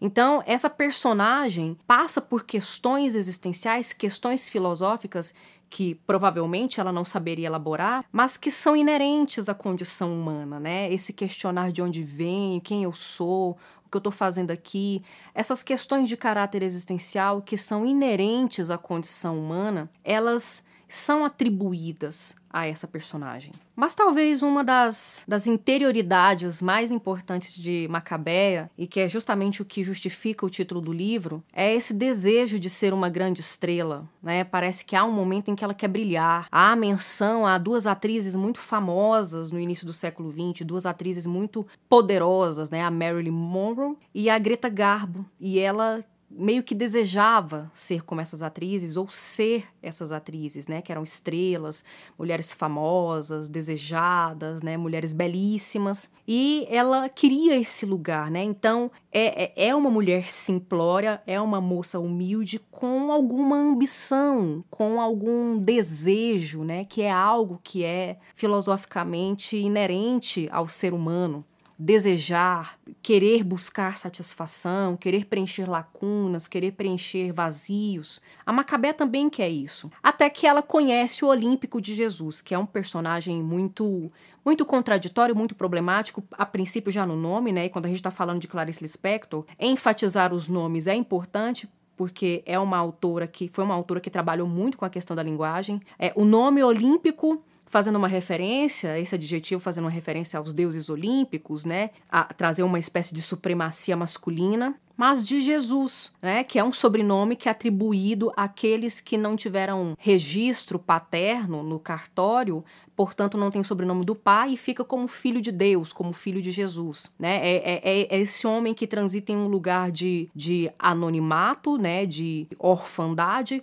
Então, 0.00 0.42
essa 0.46 0.70
personagem 0.70 1.76
passa 1.86 2.20
por 2.20 2.44
questões 2.44 3.14
existenciais, 3.14 3.92
questões 3.92 4.48
filosóficas 4.48 5.34
que 5.68 5.94
provavelmente 6.06 6.80
ela 6.80 6.92
não 6.92 7.04
saberia 7.04 7.46
elaborar, 7.46 8.04
mas 8.10 8.36
que 8.36 8.50
são 8.50 8.74
inerentes 8.74 9.48
à 9.48 9.54
condição 9.54 10.12
humana, 10.12 10.58
né? 10.58 10.92
Esse 10.92 11.12
questionar 11.12 11.70
de 11.70 11.80
onde 11.80 12.02
venho, 12.02 12.60
quem 12.60 12.82
eu 12.82 12.92
sou, 12.92 13.56
o 13.86 13.90
que 13.90 13.96
eu 13.96 14.00
estou 14.00 14.12
fazendo 14.12 14.50
aqui, 14.50 15.02
essas 15.34 15.62
questões 15.62 16.08
de 16.08 16.16
caráter 16.16 16.62
existencial 16.62 17.40
que 17.40 17.56
são 17.56 17.86
inerentes 17.86 18.70
à 18.70 18.78
condição 18.78 19.38
humana, 19.38 19.88
elas 20.02 20.64
são 20.94 21.24
atribuídas 21.24 22.36
a 22.52 22.66
essa 22.66 22.88
personagem. 22.88 23.52
Mas 23.76 23.94
talvez 23.94 24.42
uma 24.42 24.64
das, 24.64 25.24
das 25.26 25.46
interioridades 25.46 26.60
mais 26.60 26.90
importantes 26.90 27.54
de 27.54 27.86
Macabeia, 27.88 28.70
e 28.76 28.86
que 28.86 29.00
é 29.00 29.08
justamente 29.08 29.62
o 29.62 29.64
que 29.64 29.84
justifica 29.84 30.44
o 30.44 30.50
título 30.50 30.80
do 30.80 30.92
livro, 30.92 31.42
é 31.52 31.72
esse 31.72 31.94
desejo 31.94 32.58
de 32.58 32.68
ser 32.68 32.92
uma 32.92 33.08
grande 33.08 33.40
estrela. 33.40 34.06
Né? 34.22 34.42
Parece 34.42 34.84
que 34.84 34.96
há 34.96 35.04
um 35.04 35.12
momento 35.12 35.50
em 35.50 35.54
que 35.54 35.64
ela 35.64 35.72
quer 35.72 35.88
brilhar. 35.88 36.48
Há 36.50 36.74
menção 36.74 37.46
a 37.46 37.56
duas 37.56 37.86
atrizes 37.86 38.34
muito 38.34 38.58
famosas 38.58 39.52
no 39.52 39.60
início 39.60 39.86
do 39.86 39.92
século 39.92 40.32
XX, 40.32 40.66
duas 40.66 40.84
atrizes 40.84 41.26
muito 41.26 41.66
poderosas, 41.88 42.68
né? 42.68 42.82
a 42.82 42.90
Marilyn 42.90 43.30
Monroe 43.30 43.96
e 44.12 44.28
a 44.28 44.38
Greta 44.38 44.68
Garbo. 44.68 45.24
E 45.38 45.58
ela 45.58 46.04
meio 46.30 46.62
que 46.62 46.74
desejava 46.74 47.70
ser 47.74 48.04
como 48.04 48.20
essas 48.20 48.42
atrizes 48.42 48.96
ou 48.96 49.08
ser 49.08 49.66
essas 49.82 50.12
atrizes, 50.12 50.68
né, 50.68 50.80
que 50.80 50.92
eram 50.92 51.02
estrelas, 51.02 51.84
mulheres 52.18 52.52
famosas, 52.52 53.48
desejadas, 53.48 54.62
né, 54.62 54.76
mulheres 54.76 55.12
belíssimas, 55.12 56.10
e 56.26 56.66
ela 56.70 57.08
queria 57.08 57.56
esse 57.58 57.84
lugar, 57.84 58.30
né? 58.30 58.42
Então 58.42 58.90
é, 59.10 59.44
é, 59.44 59.68
é 59.68 59.74
uma 59.74 59.90
mulher 59.90 60.30
simplória, 60.30 61.20
é 61.26 61.40
uma 61.40 61.60
moça 61.60 61.98
humilde 61.98 62.60
com 62.70 63.10
alguma 63.10 63.56
ambição, 63.56 64.64
com 64.70 65.00
algum 65.00 65.58
desejo, 65.58 66.62
né, 66.62 66.84
que 66.84 67.02
é 67.02 67.10
algo 67.10 67.60
que 67.64 67.84
é 67.84 68.18
filosoficamente 68.36 69.56
inerente 69.56 70.48
ao 70.52 70.68
ser 70.68 70.94
humano 70.94 71.44
desejar, 71.82 72.78
querer 73.00 73.42
buscar 73.42 73.96
satisfação, 73.96 74.98
querer 74.98 75.24
preencher 75.24 75.64
lacunas, 75.64 76.46
querer 76.46 76.72
preencher 76.72 77.32
vazios. 77.32 78.20
A 78.44 78.52
Macabé 78.52 78.92
também 78.92 79.30
quer 79.30 79.48
isso. 79.48 79.90
Até 80.02 80.28
que 80.28 80.46
ela 80.46 80.60
conhece 80.60 81.24
o 81.24 81.28
Olímpico 81.28 81.80
de 81.80 81.94
Jesus, 81.94 82.42
que 82.42 82.54
é 82.54 82.58
um 82.58 82.66
personagem 82.66 83.42
muito 83.42 84.12
muito 84.44 84.64
contraditório, 84.64 85.36
muito 85.36 85.54
problemático, 85.54 86.22
a 86.32 86.46
princípio 86.46 86.90
já 86.90 87.04
no 87.04 87.14
nome, 87.14 87.52
né? 87.52 87.66
E 87.66 87.68
quando 87.70 87.84
a 87.84 87.88
gente 87.88 87.98
está 87.98 88.10
falando 88.10 88.40
de 88.40 88.48
Clarice 88.48 88.82
Lispector, 88.82 89.44
enfatizar 89.58 90.32
os 90.34 90.48
nomes 90.48 90.86
é 90.86 90.94
importante 90.94 91.68
porque 91.96 92.42
é 92.46 92.58
uma 92.58 92.78
autora 92.78 93.26
que 93.26 93.48
foi 93.52 93.64
uma 93.64 93.74
autora 93.74 94.00
que 94.00 94.08
trabalhou 94.08 94.48
muito 94.48 94.78
com 94.78 94.86
a 94.86 94.90
questão 94.90 95.14
da 95.14 95.22
linguagem. 95.22 95.80
É 95.98 96.12
o 96.16 96.24
nome 96.24 96.62
olímpico 96.62 97.42
fazendo 97.70 97.96
uma 97.96 98.08
referência, 98.08 98.98
esse 98.98 99.14
adjetivo 99.14 99.62
fazendo 99.62 99.84
uma 99.84 99.90
referência 99.90 100.38
aos 100.38 100.52
deuses 100.52 100.90
olímpicos, 100.90 101.64
né? 101.64 101.90
A 102.10 102.24
trazer 102.24 102.64
uma 102.64 102.80
espécie 102.80 103.14
de 103.14 103.22
supremacia 103.22 103.96
masculina, 103.96 104.74
mas 104.96 105.24
de 105.24 105.40
Jesus, 105.40 106.12
né? 106.20 106.42
Que 106.42 106.58
é 106.58 106.64
um 106.64 106.72
sobrenome 106.72 107.36
que 107.36 107.48
é 107.48 107.52
atribuído 107.52 108.32
àqueles 108.36 109.00
que 109.00 109.16
não 109.16 109.36
tiveram 109.36 109.94
registro 109.98 110.80
paterno 110.80 111.62
no 111.62 111.78
cartório, 111.78 112.64
portanto 112.96 113.38
não 113.38 113.52
tem 113.52 113.60
o 113.60 113.64
sobrenome 113.64 114.04
do 114.04 114.16
pai 114.16 114.54
e 114.54 114.56
fica 114.56 114.84
como 114.84 115.06
filho 115.06 115.40
de 115.40 115.52
Deus, 115.52 115.92
como 115.92 116.12
filho 116.12 116.42
de 116.42 116.50
Jesus, 116.50 117.14
né? 117.16 117.36
É, 117.36 117.80
é, 117.84 118.08
é 118.10 118.20
esse 118.20 118.48
homem 118.48 118.74
que 118.74 118.86
transita 118.86 119.30
em 119.30 119.36
um 119.36 119.46
lugar 119.46 119.92
de, 119.92 120.28
de 120.34 120.68
anonimato, 120.76 121.78
né? 121.78 122.04
De 122.04 122.48
orfandade, 122.58 123.62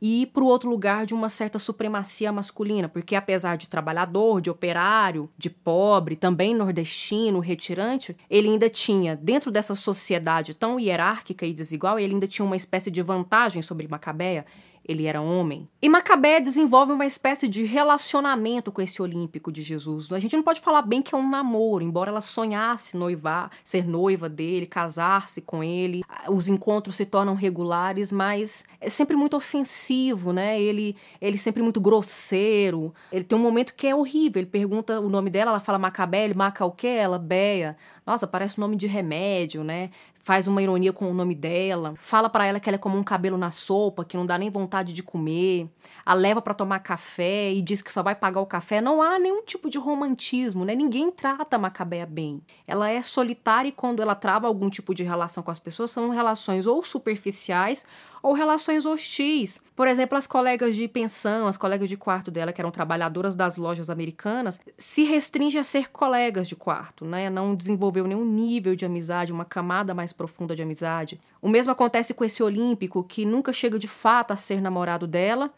e 0.00 0.26
para 0.26 0.42
o 0.42 0.46
outro 0.46 0.70
lugar 0.70 1.04
de 1.04 1.14
uma 1.14 1.28
certa 1.28 1.58
supremacia 1.58 2.32
masculina, 2.32 2.88
porque 2.88 3.14
apesar 3.14 3.56
de 3.56 3.68
trabalhador, 3.68 4.40
de 4.40 4.50
operário, 4.50 5.28
de 5.36 5.50
pobre, 5.50 6.16
também 6.16 6.54
nordestino, 6.54 7.38
retirante, 7.38 8.16
ele 8.30 8.48
ainda 8.48 8.70
tinha, 8.70 9.14
dentro 9.16 9.50
dessa 9.50 9.74
sociedade 9.74 10.54
tão 10.54 10.80
hierárquica 10.80 11.44
e 11.44 11.52
desigual, 11.52 11.98
ele 11.98 12.14
ainda 12.14 12.26
tinha 12.26 12.46
uma 12.46 12.56
espécie 12.56 12.90
de 12.90 13.02
vantagem 13.02 13.60
sobre 13.60 13.86
Macabeia 13.88 14.46
ele 14.84 15.06
era 15.06 15.20
homem. 15.20 15.68
E 15.80 15.88
Macabé 15.88 16.40
desenvolve 16.40 16.92
uma 16.92 17.06
espécie 17.06 17.48
de 17.48 17.64
relacionamento 17.64 18.70
com 18.70 18.82
esse 18.82 19.00
olímpico 19.00 19.50
de 19.50 19.62
Jesus. 19.62 20.12
A 20.12 20.18
gente 20.18 20.36
não 20.36 20.42
pode 20.42 20.60
falar 20.60 20.82
bem 20.82 21.02
que 21.02 21.14
é 21.14 21.18
um 21.18 21.28
namoro, 21.28 21.84
embora 21.84 22.10
ela 22.10 22.20
sonhasse 22.20 22.96
noivar, 22.96 23.50
ser 23.64 23.86
noiva 23.86 24.28
dele, 24.28 24.66
casar-se 24.66 25.40
com 25.40 25.62
ele. 25.62 26.02
Os 26.28 26.48
encontros 26.48 26.96
se 26.96 27.06
tornam 27.06 27.34
regulares, 27.34 28.12
mas 28.12 28.64
é 28.80 28.90
sempre 28.90 29.16
muito 29.16 29.36
ofensivo, 29.36 30.32
né? 30.32 30.60
Ele, 30.60 30.96
ele 31.20 31.38
sempre 31.38 31.62
muito 31.62 31.80
grosseiro. 31.80 32.94
Ele 33.10 33.24
tem 33.24 33.38
um 33.38 33.42
momento 33.42 33.74
que 33.74 33.86
é 33.86 33.94
horrível. 33.94 34.40
Ele 34.40 34.50
pergunta 34.50 35.00
o 35.00 35.08
nome 35.08 35.30
dela, 35.30 35.50
ela 35.50 35.60
fala 35.60 35.78
Macabé, 35.78 36.24
ele 36.24 36.34
maca 36.34 36.64
o 36.64 36.70
quê? 36.70 36.88
Ela 36.88 37.18
beia. 37.18 37.76
Nossa, 38.06 38.26
parece 38.26 38.60
nome 38.60 38.76
de 38.76 38.86
remédio, 38.86 39.64
né? 39.64 39.90
Faz 40.24 40.48
uma 40.48 40.62
ironia 40.62 40.90
com 40.90 41.08
o 41.10 41.14
nome 41.14 41.34
dela, 41.34 41.92
fala 41.96 42.30
para 42.30 42.46
ela 42.46 42.58
que 42.58 42.68
ela 42.68 42.76
é 42.76 42.78
como 42.78 42.96
um 42.96 43.04
cabelo 43.04 43.36
na 43.36 43.50
sopa, 43.50 44.06
que 44.06 44.16
não 44.16 44.24
dá 44.24 44.38
nem 44.38 44.50
vontade 44.50 44.94
de 44.94 45.02
comer, 45.02 45.68
a 46.04 46.14
leva 46.14 46.42
para 46.42 46.54
tomar 46.54 46.80
café 46.80 47.52
e 47.52 47.62
diz 47.62 47.80
que 47.82 47.92
só 47.92 48.02
vai 48.02 48.14
pagar 48.14 48.40
o 48.40 48.46
café. 48.46 48.80
Não 48.80 49.00
há 49.00 49.18
nenhum 49.18 49.42
tipo 49.42 49.70
de 49.70 49.78
romantismo, 49.78 50.64
né? 50.64 50.74
Ninguém 50.74 51.10
trata 51.10 51.56
a 51.56 51.58
Macabea 51.58 52.06
bem. 52.06 52.42
Ela 52.66 52.90
é 52.90 53.00
solitária 53.02 53.68
e 53.68 53.72
quando 53.72 54.02
ela 54.02 54.14
trava 54.14 54.46
algum 54.46 54.68
tipo 54.68 54.94
de 54.94 55.04
relação 55.04 55.42
com 55.42 55.50
as 55.50 55.60
pessoas, 55.60 55.90
são 55.90 56.10
relações 56.10 56.66
ou 56.66 56.82
superficiais 56.82 57.86
ou 58.22 58.32
relações 58.32 58.86
hostis. 58.86 59.60
Por 59.76 59.86
exemplo, 59.86 60.16
as 60.16 60.26
colegas 60.26 60.74
de 60.74 60.88
pensão, 60.88 61.46
as 61.46 61.58
colegas 61.58 61.90
de 61.90 61.96
quarto 61.96 62.30
dela, 62.30 62.54
que 62.54 62.60
eram 62.60 62.70
trabalhadoras 62.70 63.36
das 63.36 63.58
lojas 63.58 63.90
americanas, 63.90 64.58
se 64.78 65.04
restringe 65.04 65.58
a 65.58 65.64
ser 65.64 65.90
colegas 65.90 66.48
de 66.48 66.56
quarto, 66.56 67.04
né? 67.04 67.28
Não 67.28 67.54
desenvolveu 67.54 68.06
nenhum 68.06 68.24
nível 68.24 68.74
de 68.74 68.86
amizade, 68.86 69.30
uma 69.32 69.44
camada 69.44 69.92
mais 69.92 70.10
profunda 70.10 70.56
de 70.56 70.62
amizade. 70.62 71.20
O 71.42 71.50
mesmo 71.50 71.70
acontece 71.70 72.14
com 72.14 72.24
esse 72.24 72.42
olímpico, 72.42 73.04
que 73.04 73.26
nunca 73.26 73.52
chega 73.52 73.78
de 73.78 73.88
fato 73.88 74.32
a 74.32 74.36
ser 74.38 74.58
namorado 74.60 75.06
dela, 75.06 75.52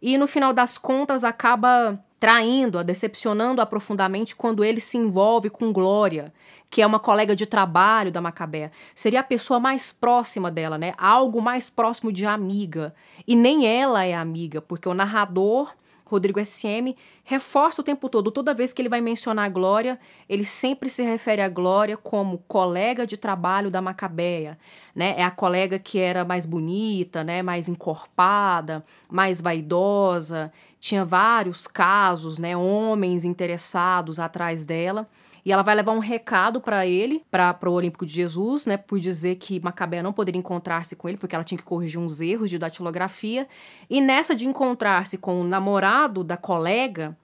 e 0.00 0.16
no 0.16 0.26
final 0.26 0.52
das 0.52 0.78
contas 0.78 1.24
acaba 1.24 1.98
traindo-a, 2.20 2.82
decepcionando-a 2.82 3.66
profundamente 3.66 4.34
quando 4.34 4.64
ele 4.64 4.80
se 4.80 4.96
envolve 4.96 5.48
com 5.48 5.72
Glória, 5.72 6.32
que 6.68 6.82
é 6.82 6.86
uma 6.86 6.98
colega 6.98 7.34
de 7.34 7.46
trabalho 7.46 8.10
da 8.10 8.20
Macabé. 8.20 8.70
Seria 8.94 9.20
a 9.20 9.24
pessoa 9.24 9.60
mais 9.60 9.92
próxima 9.92 10.50
dela, 10.50 10.76
né? 10.76 10.94
Algo 10.98 11.40
mais 11.40 11.70
próximo 11.70 12.12
de 12.12 12.26
amiga. 12.26 12.94
E 13.26 13.36
nem 13.36 13.66
ela 13.66 14.04
é 14.04 14.14
amiga, 14.14 14.60
porque 14.60 14.88
o 14.88 14.94
narrador 14.94 15.72
Rodrigo 16.08 16.40
SM, 16.44 16.96
reforça 17.22 17.82
o 17.82 17.84
tempo 17.84 18.08
todo. 18.08 18.30
Toda 18.30 18.54
vez 18.54 18.72
que 18.72 18.80
ele 18.80 18.88
vai 18.88 19.00
mencionar 19.00 19.44
a 19.44 19.48
Glória, 19.48 19.98
ele 20.26 20.44
sempre 20.44 20.88
se 20.88 21.02
refere 21.02 21.42
à 21.42 21.48
Glória 21.48 21.98
como 21.98 22.38
colega 22.48 23.06
de 23.06 23.18
trabalho 23.18 23.70
da 23.70 23.82
Macabeia. 23.82 24.58
Né? 24.94 25.14
É 25.18 25.22
a 25.22 25.30
colega 25.30 25.78
que 25.78 25.98
era 25.98 26.24
mais 26.24 26.46
bonita, 26.46 27.22
né? 27.22 27.42
mais 27.42 27.68
encorpada, 27.68 28.82
mais 29.10 29.42
vaidosa. 29.42 30.50
Tinha 30.80 31.04
vários 31.04 31.66
casos, 31.66 32.38
né? 32.38 32.56
homens 32.56 33.24
interessados 33.24 34.18
atrás 34.18 34.64
dela. 34.64 35.06
E 35.44 35.52
ela 35.52 35.62
vai 35.62 35.74
levar 35.74 35.92
um 35.92 35.98
recado 35.98 36.60
para 36.60 36.86
ele, 36.86 37.22
para 37.30 37.56
o 37.66 37.72
Olímpico 37.72 38.04
de 38.04 38.12
Jesus, 38.12 38.66
né, 38.66 38.76
por 38.76 38.98
dizer 38.98 39.36
que 39.36 39.60
Macabé 39.60 40.02
não 40.02 40.12
poderia 40.12 40.38
encontrar-se 40.38 40.96
com 40.96 41.08
ele, 41.08 41.18
porque 41.18 41.34
ela 41.34 41.44
tinha 41.44 41.58
que 41.58 41.64
corrigir 41.64 42.00
uns 42.00 42.20
erros 42.20 42.50
de 42.50 42.58
datilografia. 42.58 43.46
E 43.88 44.00
nessa 44.00 44.34
de 44.34 44.46
encontrar-se 44.46 45.18
com 45.18 45.40
o 45.40 45.44
namorado 45.44 46.22
da 46.22 46.36
colega, 46.36 47.16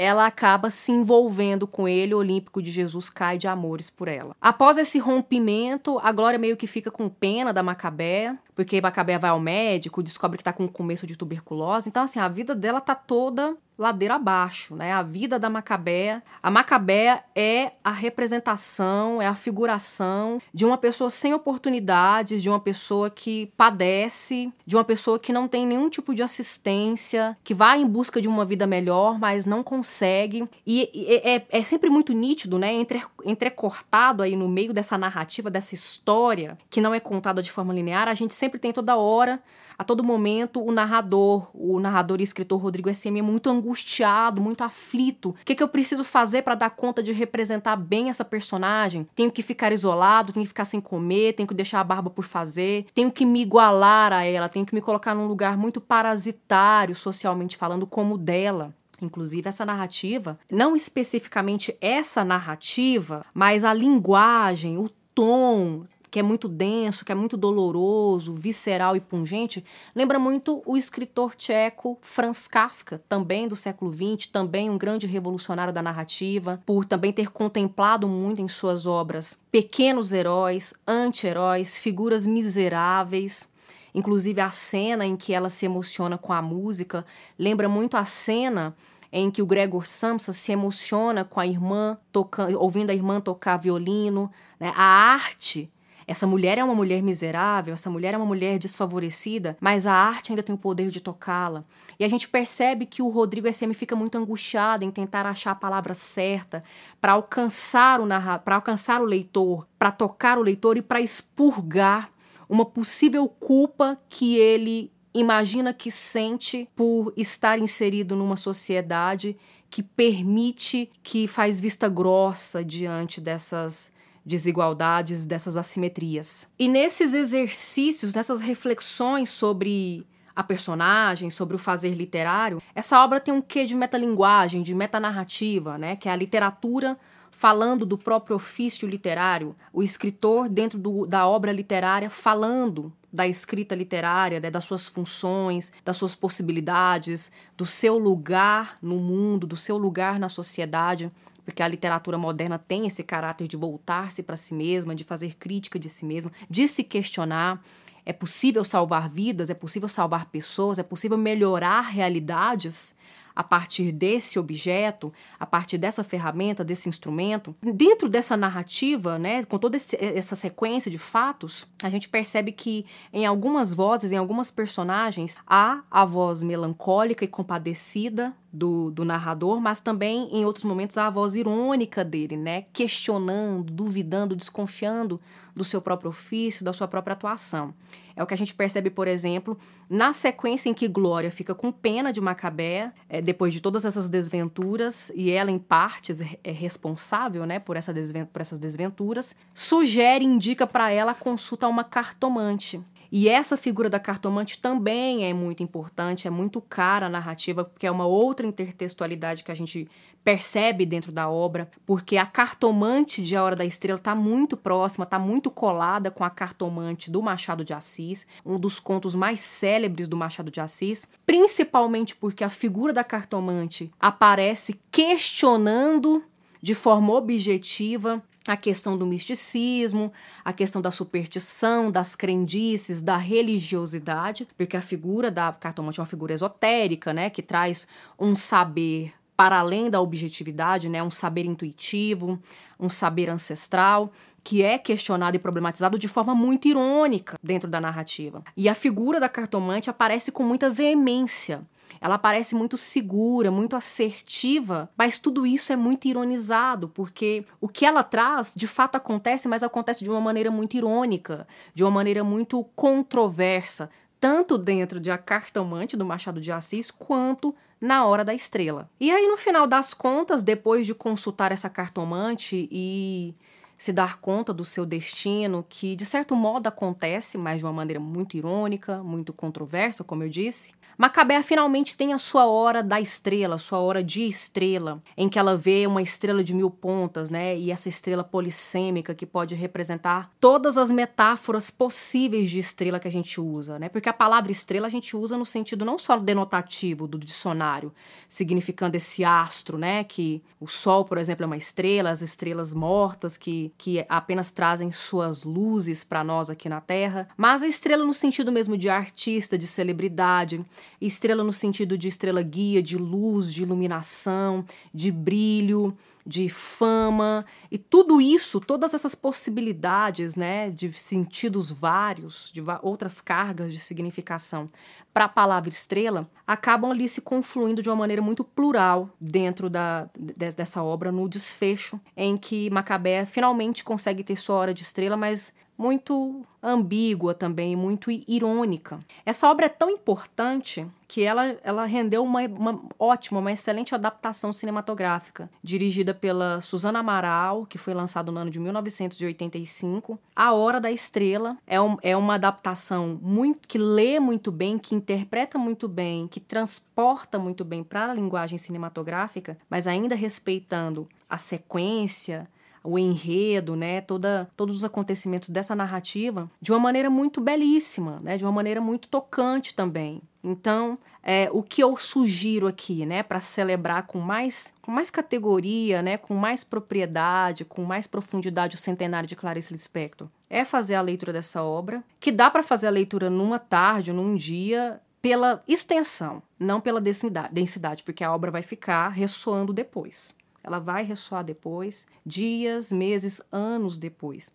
ela 0.00 0.26
acaba 0.26 0.70
se 0.70 0.92
envolvendo 0.92 1.66
com 1.66 1.88
ele, 1.88 2.14
o 2.14 2.18
Olímpico 2.18 2.62
de 2.62 2.70
Jesus 2.70 3.10
cai 3.10 3.36
de 3.36 3.48
amores 3.48 3.90
por 3.90 4.06
ela. 4.06 4.36
Após 4.40 4.78
esse 4.78 5.00
rompimento, 5.00 5.98
a 6.00 6.12
Glória 6.12 6.38
meio 6.38 6.56
que 6.56 6.68
fica 6.68 6.88
com 6.88 7.08
pena 7.08 7.52
da 7.52 7.64
Macabé, 7.64 8.38
porque 8.54 8.80
Macabé 8.80 9.18
vai 9.18 9.30
ao 9.30 9.40
médico, 9.40 10.00
descobre 10.00 10.38
que 10.38 10.44
tá 10.44 10.52
com 10.52 10.68
começo 10.68 11.04
de 11.04 11.16
tuberculose. 11.16 11.88
Então, 11.88 12.04
assim, 12.04 12.20
a 12.20 12.28
vida 12.28 12.54
dela 12.54 12.80
tá 12.80 12.94
toda 12.94 13.56
ladeira 13.78 14.16
abaixo, 14.16 14.74
né? 14.74 14.92
A 14.92 15.02
vida 15.02 15.38
da 15.38 15.48
Macabéa. 15.48 16.22
A 16.42 16.50
Macabéa 16.50 17.22
é 17.34 17.72
a 17.84 17.92
representação, 17.92 19.22
é 19.22 19.26
a 19.26 19.34
figuração 19.34 20.40
de 20.52 20.64
uma 20.64 20.76
pessoa 20.76 21.08
sem 21.08 21.32
oportunidades, 21.32 22.42
de 22.42 22.48
uma 22.50 22.58
pessoa 22.58 23.08
que 23.08 23.52
padece, 23.56 24.52
de 24.66 24.76
uma 24.76 24.84
pessoa 24.84 25.18
que 25.18 25.32
não 25.32 25.46
tem 25.46 25.64
nenhum 25.64 25.88
tipo 25.88 26.12
de 26.12 26.22
assistência, 26.22 27.38
que 27.44 27.54
vai 27.54 27.80
em 27.80 27.86
busca 27.86 28.20
de 28.20 28.26
uma 28.26 28.44
vida 28.44 28.66
melhor, 28.66 29.18
mas 29.18 29.46
não 29.46 29.62
consegue. 29.62 30.48
E, 30.66 30.90
e 30.92 31.14
é, 31.14 31.46
é, 31.48 31.62
sempre 31.62 31.88
muito 31.88 32.12
nítido, 32.12 32.58
né? 32.58 32.72
Entre, 32.72 33.00
entrecortado 33.24 34.24
aí 34.24 34.34
no 34.34 34.48
meio 34.48 34.72
dessa 34.72 34.98
narrativa, 34.98 35.48
dessa 35.48 35.74
história, 35.74 36.58
que 36.68 36.80
não 36.80 36.92
é 36.92 36.98
contada 36.98 37.40
de 37.40 37.52
forma 37.52 37.72
linear, 37.72 38.08
a 38.08 38.14
gente 38.14 38.34
sempre 38.34 38.58
tem 38.58 38.72
toda 38.72 38.96
hora 38.96 39.40
a 39.78 39.84
todo 39.84 40.02
momento 40.02 40.60
o 40.60 40.72
narrador, 40.72 41.48
o 41.54 41.78
narrador 41.78 42.20
e 42.20 42.24
escritor 42.24 42.60
Rodrigo 42.60 42.92
SM 42.92 43.16
é 43.16 43.22
muito 43.22 43.48
angustiado, 43.48 44.40
muito 44.40 44.64
aflito. 44.64 45.30
O 45.30 45.34
que, 45.44 45.54
que 45.54 45.62
eu 45.62 45.68
preciso 45.68 46.02
fazer 46.02 46.42
para 46.42 46.56
dar 46.56 46.70
conta 46.70 47.00
de 47.00 47.12
representar 47.12 47.76
bem 47.76 48.10
essa 48.10 48.24
personagem? 48.24 49.06
Tenho 49.14 49.30
que 49.30 49.40
ficar 49.40 49.72
isolado, 49.72 50.32
tenho 50.32 50.44
que 50.44 50.48
ficar 50.48 50.64
sem 50.64 50.80
comer, 50.80 51.34
tenho 51.34 51.46
que 51.46 51.54
deixar 51.54 51.80
a 51.80 51.84
barba 51.84 52.10
por 52.10 52.24
fazer, 52.24 52.86
tenho 52.92 53.12
que 53.12 53.24
me 53.24 53.40
igualar 53.40 54.12
a 54.12 54.24
ela, 54.24 54.48
tenho 54.48 54.66
que 54.66 54.74
me 54.74 54.80
colocar 54.80 55.14
num 55.14 55.28
lugar 55.28 55.56
muito 55.56 55.80
parasitário, 55.80 56.94
socialmente 56.94 57.56
falando, 57.56 57.86
como 57.86 58.16
o 58.16 58.18
dela. 58.18 58.74
Inclusive, 59.00 59.48
essa 59.48 59.64
narrativa, 59.64 60.40
não 60.50 60.74
especificamente 60.74 61.76
essa 61.80 62.24
narrativa, 62.24 63.24
mas 63.32 63.64
a 63.64 63.72
linguagem, 63.72 64.76
o 64.76 64.90
tom, 65.14 65.84
que 66.10 66.18
é 66.18 66.22
muito 66.22 66.48
denso, 66.48 67.04
que 67.04 67.12
é 67.12 67.14
muito 67.14 67.36
doloroso, 67.36 68.34
visceral 68.34 68.96
e 68.96 69.00
pungente, 69.00 69.64
lembra 69.94 70.18
muito 70.18 70.62
o 70.64 70.76
escritor 70.76 71.34
tcheco 71.34 71.98
Franz 72.00 72.48
Kafka, 72.48 73.02
também 73.08 73.46
do 73.46 73.56
século 73.56 73.92
XX, 73.92 74.26
também 74.26 74.70
um 74.70 74.78
grande 74.78 75.06
revolucionário 75.06 75.72
da 75.72 75.82
narrativa, 75.82 76.62
por 76.64 76.84
também 76.84 77.12
ter 77.12 77.30
contemplado 77.30 78.08
muito 78.08 78.40
em 78.40 78.48
suas 78.48 78.86
obras 78.86 79.38
pequenos 79.50 80.12
heróis, 80.12 80.74
anti-heróis, 80.86 81.78
figuras 81.78 82.26
miseráveis. 82.26 83.48
Inclusive 83.94 84.40
a 84.40 84.50
cena 84.50 85.04
em 85.04 85.16
que 85.16 85.32
ela 85.32 85.50
se 85.50 85.66
emociona 85.66 86.16
com 86.18 86.32
a 86.32 86.42
música 86.42 87.04
lembra 87.38 87.68
muito 87.68 87.96
a 87.96 88.04
cena 88.04 88.76
em 89.10 89.30
que 89.30 89.42
o 89.42 89.46
Gregor 89.46 89.86
Samsa 89.86 90.32
se 90.32 90.52
emociona 90.52 91.24
com 91.24 91.40
a 91.40 91.46
irmã, 91.46 91.98
tocando, 92.12 92.60
ouvindo 92.60 92.90
a 92.90 92.94
irmã 92.94 93.20
tocar 93.20 93.56
violino. 93.56 94.30
Né? 94.60 94.72
A 94.76 94.82
arte 94.82 95.70
essa 96.08 96.26
mulher 96.26 96.56
é 96.56 96.64
uma 96.64 96.74
mulher 96.74 97.02
miserável, 97.02 97.74
essa 97.74 97.90
mulher 97.90 98.14
é 98.14 98.16
uma 98.16 98.24
mulher 98.24 98.58
desfavorecida, 98.58 99.58
mas 99.60 99.86
a 99.86 99.92
arte 99.92 100.32
ainda 100.32 100.42
tem 100.42 100.54
o 100.54 100.58
poder 100.58 100.88
de 100.88 101.02
tocá-la. 101.02 101.66
E 102.00 102.04
a 102.04 102.08
gente 102.08 102.26
percebe 102.26 102.86
que 102.86 103.02
o 103.02 103.10
Rodrigo 103.10 103.46
SM 103.52 103.74
fica 103.74 103.94
muito 103.94 104.16
angustiado 104.16 104.86
em 104.86 104.90
tentar 104.90 105.26
achar 105.26 105.50
a 105.50 105.54
palavra 105.54 105.92
certa 105.92 106.64
para 106.98 107.12
alcançar 107.12 108.00
o 108.00 108.06
para 108.42 108.54
alcançar 108.54 109.02
o 109.02 109.04
leitor, 109.04 109.68
para 109.78 109.90
tocar 109.90 110.38
o 110.38 110.42
leitor 110.42 110.78
e 110.78 110.82
para 110.82 110.98
expurgar 110.98 112.10
uma 112.48 112.64
possível 112.64 113.28
culpa 113.28 114.00
que 114.08 114.34
ele 114.34 114.90
imagina 115.12 115.74
que 115.74 115.90
sente 115.90 116.66
por 116.74 117.12
estar 117.18 117.58
inserido 117.58 118.16
numa 118.16 118.36
sociedade 118.36 119.36
que 119.68 119.82
permite, 119.82 120.90
que 121.02 121.28
faz 121.28 121.60
vista 121.60 121.86
grossa 121.86 122.64
diante 122.64 123.20
dessas 123.20 123.92
desigualdades, 124.24 125.26
dessas 125.26 125.56
assimetrias. 125.56 126.48
E 126.58 126.68
nesses 126.68 127.14
exercícios, 127.14 128.14
nessas 128.14 128.40
reflexões 128.40 129.30
sobre 129.30 130.06
a 130.34 130.42
personagem, 130.42 131.30
sobre 131.30 131.56
o 131.56 131.58
fazer 131.58 131.94
literário, 131.94 132.62
essa 132.72 133.02
obra 133.02 133.18
tem 133.18 133.34
um 133.34 133.42
quê 133.42 133.64
de 133.64 133.74
metalinguagem, 133.74 134.62
de 134.62 134.74
metanarrativa, 134.74 135.76
né, 135.76 135.96
que 135.96 136.08
é 136.08 136.12
a 136.12 136.16
literatura 136.16 136.96
falando 137.38 137.86
do 137.86 137.96
próprio 137.96 138.36
ofício 138.36 138.86
literário, 138.88 139.54
o 139.72 139.82
escritor 139.82 140.48
dentro 140.48 140.78
do, 140.78 141.06
da 141.06 141.26
obra 141.26 141.52
literária 141.52 142.10
falando 142.10 142.92
da 143.12 143.26
escrita 143.26 143.74
literária, 143.74 144.38
né, 144.38 144.50
das 144.50 144.64
suas 144.64 144.86
funções, 144.86 145.72
das 145.84 145.96
suas 145.96 146.14
possibilidades, 146.14 147.32
do 147.56 147.64
seu 147.64 147.98
lugar 147.98 148.76
no 148.82 148.98
mundo, 148.98 149.46
do 149.46 149.56
seu 149.56 149.78
lugar 149.78 150.18
na 150.18 150.28
sociedade, 150.28 151.10
porque 151.48 151.62
a 151.62 151.66
literatura 151.66 152.18
moderna 152.18 152.58
tem 152.58 152.86
esse 152.86 153.02
caráter 153.02 153.48
de 153.48 153.56
voltar-se 153.56 154.22
para 154.22 154.36
si 154.36 154.52
mesma, 154.52 154.94
de 154.94 155.02
fazer 155.02 155.34
crítica 155.36 155.78
de 155.78 155.88
si 155.88 156.04
mesma, 156.04 156.30
de 156.50 156.68
se 156.68 156.84
questionar. 156.84 157.64
É 158.04 158.12
possível 158.12 158.62
salvar 158.62 159.08
vidas, 159.08 159.48
é 159.48 159.54
possível 159.54 159.88
salvar 159.88 160.26
pessoas, 160.26 160.78
é 160.78 160.82
possível 160.82 161.16
melhorar 161.16 161.80
realidades 161.80 162.94
a 163.38 163.44
partir 163.44 163.92
desse 163.92 164.36
objeto, 164.36 165.12
a 165.38 165.46
partir 165.46 165.78
dessa 165.78 166.02
ferramenta, 166.02 166.64
desse 166.64 166.88
instrumento. 166.88 167.54
Dentro 167.62 168.08
dessa 168.08 168.36
narrativa, 168.36 169.16
né, 169.16 169.44
com 169.44 169.56
toda 169.56 169.76
esse, 169.76 169.96
essa 169.96 170.34
sequência 170.34 170.90
de 170.90 170.98
fatos, 170.98 171.64
a 171.80 171.88
gente 171.88 172.08
percebe 172.08 172.50
que 172.50 172.84
em 173.12 173.24
algumas 173.24 173.72
vozes, 173.72 174.10
em 174.10 174.16
algumas 174.16 174.50
personagens, 174.50 175.38
há 175.46 175.84
a 175.88 176.04
voz 176.04 176.42
melancólica 176.42 177.24
e 177.24 177.28
compadecida 177.28 178.34
do, 178.52 178.90
do 178.90 179.04
narrador, 179.04 179.60
mas 179.60 179.78
também 179.78 180.28
em 180.32 180.44
outros 180.44 180.64
momentos 180.64 180.98
há 180.98 181.06
a 181.06 181.10
voz 181.10 181.36
irônica 181.36 182.04
dele, 182.04 182.36
né, 182.36 182.64
questionando, 182.72 183.72
duvidando, 183.72 184.34
desconfiando 184.34 185.20
do 185.54 185.62
seu 185.62 185.80
próprio 185.80 186.10
ofício, 186.10 186.64
da 186.64 186.72
sua 186.72 186.88
própria 186.88 187.12
atuação. 187.12 187.72
É 188.18 188.22
o 188.22 188.26
que 188.26 188.34
a 188.34 188.36
gente 188.36 188.52
percebe, 188.52 188.90
por 188.90 189.06
exemplo, 189.06 189.56
na 189.88 190.12
sequência 190.12 190.68
em 190.68 190.74
que 190.74 190.88
Glória 190.88 191.30
fica 191.30 191.54
com 191.54 191.70
pena 191.70 192.12
de 192.12 192.20
Macabé, 192.20 192.92
é, 193.08 193.22
depois 193.22 193.54
de 193.54 193.62
todas 193.62 193.84
essas 193.84 194.10
desventuras, 194.10 195.12
e 195.14 195.30
ela, 195.30 195.52
em 195.52 195.58
partes, 195.58 196.20
é, 196.20 196.36
é 196.42 196.50
responsável 196.50 197.46
né, 197.46 197.60
por, 197.60 197.76
essa 197.76 197.94
por 198.32 198.42
essas 198.42 198.58
desventuras, 198.58 199.36
sugere, 199.54 200.24
indica 200.24 200.66
para 200.66 200.90
ela 200.90 201.14
consulta 201.14 201.66
a 201.66 201.68
uma 201.68 201.84
cartomante. 201.84 202.82
E 203.10 203.28
essa 203.28 203.56
figura 203.56 203.88
da 203.88 203.98
cartomante 203.98 204.60
também 204.60 205.24
é 205.24 205.32
muito 205.32 205.62
importante, 205.62 206.26
é 206.26 206.30
muito 206.30 206.60
cara 206.60 207.06
a 207.06 207.10
narrativa, 207.10 207.64
porque 207.64 207.86
é 207.86 207.90
uma 207.90 208.06
outra 208.06 208.46
intertextualidade 208.46 209.42
que 209.42 209.50
a 209.50 209.54
gente 209.54 209.88
percebe 210.22 210.84
dentro 210.84 211.10
da 211.10 211.30
obra, 211.30 211.70
porque 211.86 212.18
a 212.18 212.26
cartomante 212.26 213.22
de 213.22 213.34
A 213.34 213.42
Hora 213.42 213.56
da 213.56 213.64
Estrela 213.64 213.98
está 213.98 214.14
muito 214.14 214.58
próxima, 214.58 215.04
está 215.04 215.18
muito 215.18 215.50
colada 215.50 216.10
com 216.10 216.22
a 216.22 216.28
cartomante 216.28 217.10
do 217.10 217.22
Machado 217.22 217.64
de 217.64 217.72
Assis, 217.72 218.26
um 218.44 218.58
dos 218.58 218.78
contos 218.78 219.14
mais 219.14 219.40
célebres 219.40 220.06
do 220.06 220.18
Machado 220.18 220.50
de 220.50 220.60
Assis, 220.60 221.08
principalmente 221.24 222.14
porque 222.14 222.44
a 222.44 222.50
figura 222.50 222.92
da 222.92 223.02
cartomante 223.02 223.90
aparece 223.98 224.78
questionando 224.90 226.22
de 226.60 226.74
forma 226.74 227.14
objetiva 227.14 228.22
a 228.52 228.56
questão 228.56 228.96
do 228.96 229.06
misticismo, 229.06 230.12
a 230.44 230.52
questão 230.52 230.80
da 230.80 230.90
superstição, 230.90 231.90
das 231.90 232.16
crendices, 232.16 233.02
da 233.02 233.16
religiosidade, 233.16 234.46
porque 234.56 234.76
a 234.76 234.82
figura 234.82 235.30
da 235.30 235.52
cartomante 235.52 236.00
é 236.00 236.02
uma 236.02 236.06
figura 236.06 236.32
esotérica, 236.32 237.12
né, 237.12 237.30
que 237.30 237.42
traz 237.42 237.86
um 238.18 238.34
saber 238.34 239.12
para 239.36 239.60
além 239.60 239.88
da 239.88 240.00
objetividade, 240.00 240.88
né, 240.88 241.00
um 241.02 241.10
saber 241.10 241.44
intuitivo, 241.44 242.40
um 242.78 242.90
saber 242.90 243.30
ancestral, 243.30 244.12
que 244.42 244.62
é 244.62 244.78
questionado 244.78 245.36
e 245.36 245.38
problematizado 245.38 245.98
de 245.98 246.08
forma 246.08 246.34
muito 246.34 246.66
irônica 246.66 247.38
dentro 247.42 247.68
da 247.68 247.80
narrativa. 247.80 248.42
E 248.56 248.68
a 248.68 248.74
figura 248.74 249.20
da 249.20 249.28
cartomante 249.28 249.90
aparece 249.90 250.32
com 250.32 250.42
muita 250.42 250.70
veemência. 250.70 251.62
Ela 252.00 252.18
parece 252.18 252.54
muito 252.54 252.76
segura, 252.76 253.50
muito 253.50 253.76
assertiva, 253.76 254.90
mas 254.96 255.18
tudo 255.18 255.46
isso 255.46 255.72
é 255.72 255.76
muito 255.76 256.06
ironizado, 256.06 256.88
porque 256.88 257.44
o 257.60 257.68
que 257.68 257.84
ela 257.84 258.02
traz 258.02 258.52
de 258.56 258.66
fato 258.66 258.96
acontece, 258.96 259.48
mas 259.48 259.62
acontece 259.62 260.04
de 260.04 260.10
uma 260.10 260.20
maneira 260.20 260.50
muito 260.50 260.76
irônica, 260.76 261.46
de 261.74 261.82
uma 261.82 261.90
maneira 261.90 262.22
muito 262.22 262.64
controversa, 262.76 263.90
tanto 264.20 264.58
dentro 264.58 265.00
de 265.00 265.10
A 265.10 265.18
Cartomante 265.18 265.96
do 265.96 266.04
Machado 266.04 266.40
de 266.40 266.50
Assis, 266.52 266.90
quanto 266.90 267.54
na 267.80 268.04
Hora 268.04 268.24
da 268.24 268.34
Estrela. 268.34 268.90
E 268.98 269.10
aí, 269.10 269.26
no 269.26 269.36
final 269.36 269.66
das 269.66 269.94
contas, 269.94 270.42
depois 270.42 270.86
de 270.86 270.94
consultar 270.94 271.52
essa 271.52 271.70
cartomante 271.70 272.68
e 272.70 273.34
se 273.76 273.92
dar 273.92 274.20
conta 274.20 274.52
do 274.52 274.64
seu 274.64 274.84
destino, 274.84 275.64
que 275.68 275.94
de 275.94 276.04
certo 276.04 276.34
modo 276.34 276.66
acontece, 276.66 277.38
mas 277.38 277.58
de 277.58 277.64
uma 277.64 277.72
maneira 277.72 278.00
muito 278.00 278.36
irônica, 278.36 279.00
muito 279.04 279.32
controversa, 279.32 280.02
como 280.02 280.24
eu 280.24 280.28
disse, 280.28 280.72
Macabea 280.98 281.44
finalmente 281.44 281.96
tem 281.96 282.12
a 282.12 282.18
sua 282.18 282.46
hora 282.46 282.82
da 282.82 283.00
estrela, 283.00 283.56
sua 283.56 283.78
hora 283.78 284.02
de 284.02 284.24
estrela, 284.24 285.00
em 285.16 285.28
que 285.28 285.38
ela 285.38 285.56
vê 285.56 285.86
uma 285.86 286.02
estrela 286.02 286.42
de 286.42 286.52
mil 286.52 286.68
pontas, 286.68 287.30
né? 287.30 287.56
E 287.56 287.70
essa 287.70 287.88
estrela 287.88 288.24
polissêmica 288.24 289.14
que 289.14 289.24
pode 289.24 289.54
representar 289.54 290.28
todas 290.40 290.76
as 290.76 290.90
metáforas 290.90 291.70
possíveis 291.70 292.50
de 292.50 292.58
estrela 292.58 292.98
que 292.98 293.06
a 293.06 293.12
gente 293.12 293.40
usa, 293.40 293.78
né? 293.78 293.88
Porque 293.88 294.08
a 294.08 294.12
palavra 294.12 294.50
estrela 294.50 294.88
a 294.88 294.90
gente 294.90 295.16
usa 295.16 295.38
no 295.38 295.46
sentido 295.46 295.84
não 295.84 296.00
só 296.00 296.16
denotativo 296.16 297.06
do 297.06 297.16
dicionário, 297.16 297.94
significando 298.28 298.96
esse 298.96 299.24
astro, 299.24 299.78
né? 299.78 300.02
Que 300.02 300.42
o 300.58 300.66
Sol, 300.66 301.04
por 301.04 301.16
exemplo, 301.16 301.44
é 301.44 301.46
uma 301.46 301.56
estrela, 301.56 302.10
as 302.10 302.22
estrelas 302.22 302.74
mortas 302.74 303.36
que, 303.36 303.72
que 303.78 304.04
apenas 304.08 304.50
trazem 304.50 304.90
suas 304.90 305.44
luzes 305.44 306.02
para 306.02 306.24
nós 306.24 306.50
aqui 306.50 306.68
na 306.68 306.80
Terra, 306.80 307.28
mas 307.36 307.62
a 307.62 307.68
estrela 307.68 308.04
no 308.04 308.12
sentido 308.12 308.50
mesmo 308.50 308.76
de 308.76 308.88
artista, 308.88 309.56
de 309.56 309.68
celebridade, 309.68 310.66
estrela 311.00 311.44
no 311.44 311.52
sentido 311.52 311.96
de 311.96 312.08
estrela 312.08 312.42
guia, 312.42 312.82
de 312.82 312.96
luz, 312.96 313.52
de 313.52 313.62
iluminação, 313.62 314.64
de 314.92 315.10
brilho, 315.10 315.96
de 316.26 316.48
fama. 316.48 317.44
E 317.70 317.78
tudo 317.78 318.20
isso, 318.20 318.60
todas 318.60 318.92
essas 318.92 319.14
possibilidades, 319.14 320.36
né, 320.36 320.70
de 320.70 320.92
sentidos 320.92 321.70
vários, 321.70 322.50
de 322.52 322.62
outras 322.82 323.20
cargas 323.20 323.72
de 323.72 323.80
significação 323.80 324.70
para 325.12 325.24
a 325.24 325.28
palavra 325.28 325.68
estrela, 325.68 326.30
acabam 326.46 326.90
ali 326.90 327.08
se 327.08 327.22
confluindo 327.22 327.82
de 327.82 327.88
uma 327.88 327.96
maneira 327.96 328.22
muito 328.22 328.44
plural 328.44 329.10
dentro 329.20 329.70
da, 329.70 330.08
dessa 330.16 330.82
obra 330.82 331.10
no 331.10 331.28
desfecho, 331.28 331.98
em 332.16 332.36
que 332.36 332.70
Macabé 332.70 333.24
finalmente 333.24 333.82
consegue 333.82 334.22
ter 334.22 334.36
sua 334.36 334.56
hora 334.56 334.74
de 334.74 334.82
estrela, 334.82 335.16
mas 335.16 335.54
muito 335.78 336.44
ambígua 336.60 337.32
também, 337.32 337.76
muito 337.76 338.10
irônica. 338.10 338.98
Essa 339.24 339.48
obra 339.48 339.66
é 339.66 339.68
tão 339.68 339.88
importante 339.88 340.84
que 341.06 341.22
ela, 341.22 341.56
ela 341.62 341.86
rendeu 341.86 342.22
uma, 342.22 342.40
uma 342.42 342.82
ótima, 342.98 343.38
uma 343.38 343.52
excelente 343.52 343.94
adaptação 343.94 344.52
cinematográfica, 344.52 345.48
dirigida 345.62 346.12
pela 346.12 346.60
Susana 346.60 346.98
Amaral, 346.98 347.64
que 347.64 347.78
foi 347.78 347.94
lançado 347.94 348.32
no 348.32 348.40
ano 348.40 348.50
de 348.50 348.58
1985. 348.58 350.18
A 350.34 350.52
Hora 350.52 350.80
da 350.80 350.90
Estrela 350.90 351.56
é, 351.66 351.80
um, 351.80 351.96
é 352.02 352.16
uma 352.16 352.34
adaptação 352.34 353.18
muito 353.22 353.68
que 353.68 353.78
lê 353.78 354.18
muito 354.18 354.50
bem, 354.50 354.78
que 354.78 354.94
interpreta 354.94 355.56
muito 355.56 355.88
bem, 355.88 356.26
que 356.26 356.40
transporta 356.40 357.38
muito 357.38 357.64
bem 357.64 357.84
para 357.84 358.10
a 358.10 358.14
linguagem 358.14 358.58
cinematográfica, 358.58 359.56
mas 359.70 359.86
ainda 359.86 360.16
respeitando 360.16 361.08
a 361.30 361.38
sequência, 361.38 362.48
o 362.82 362.98
enredo, 362.98 363.76
né, 363.76 364.00
toda, 364.00 364.48
todos 364.56 364.76
os 364.76 364.84
acontecimentos 364.84 365.48
dessa 365.48 365.74
narrativa 365.74 366.50
de 366.60 366.72
uma 366.72 366.78
maneira 366.78 367.10
muito 367.10 367.40
belíssima, 367.40 368.20
né, 368.22 368.36
de 368.36 368.44
uma 368.44 368.52
maneira 368.52 368.80
muito 368.80 369.08
tocante 369.08 369.74
também. 369.74 370.22
Então, 370.42 370.98
é, 371.22 371.48
o 371.52 371.62
que 371.62 371.82
eu 371.82 371.96
sugiro 371.96 372.66
aqui, 372.66 373.04
né, 373.04 373.22
para 373.22 373.40
celebrar 373.40 374.06
com 374.06 374.18
mais, 374.18 374.72
com 374.80 374.90
mais 374.90 375.10
categoria, 375.10 376.00
né, 376.00 376.16
com 376.16 376.34
mais 376.34 376.64
propriedade, 376.64 377.64
com 377.64 377.84
mais 377.84 378.06
profundidade 378.06 378.76
o 378.76 378.78
centenário 378.78 379.28
de 379.28 379.36
Clarice 379.36 379.72
Lispector, 379.72 380.28
é 380.48 380.64
fazer 380.64 380.94
a 380.94 381.02
leitura 381.02 381.32
dessa 381.32 381.62
obra, 381.62 382.02
que 382.18 382.32
dá 382.32 382.50
para 382.50 382.62
fazer 382.62 382.86
a 382.86 382.90
leitura 382.90 383.28
numa 383.28 383.58
tarde, 383.58 384.12
num 384.12 384.34
dia, 384.34 385.00
pela 385.20 385.62
extensão, 385.68 386.42
não 386.58 386.80
pela 386.80 387.00
densidade, 387.00 388.02
porque 388.02 388.24
a 388.24 388.32
obra 388.32 388.50
vai 388.50 388.62
ficar 388.62 389.08
ressoando 389.08 389.72
depois 389.72 390.34
ela 390.68 390.78
vai 390.78 391.02
ressoar 391.02 391.42
depois, 391.42 392.06
dias, 392.24 392.92
meses, 392.92 393.40
anos 393.50 393.96
depois. 393.98 394.54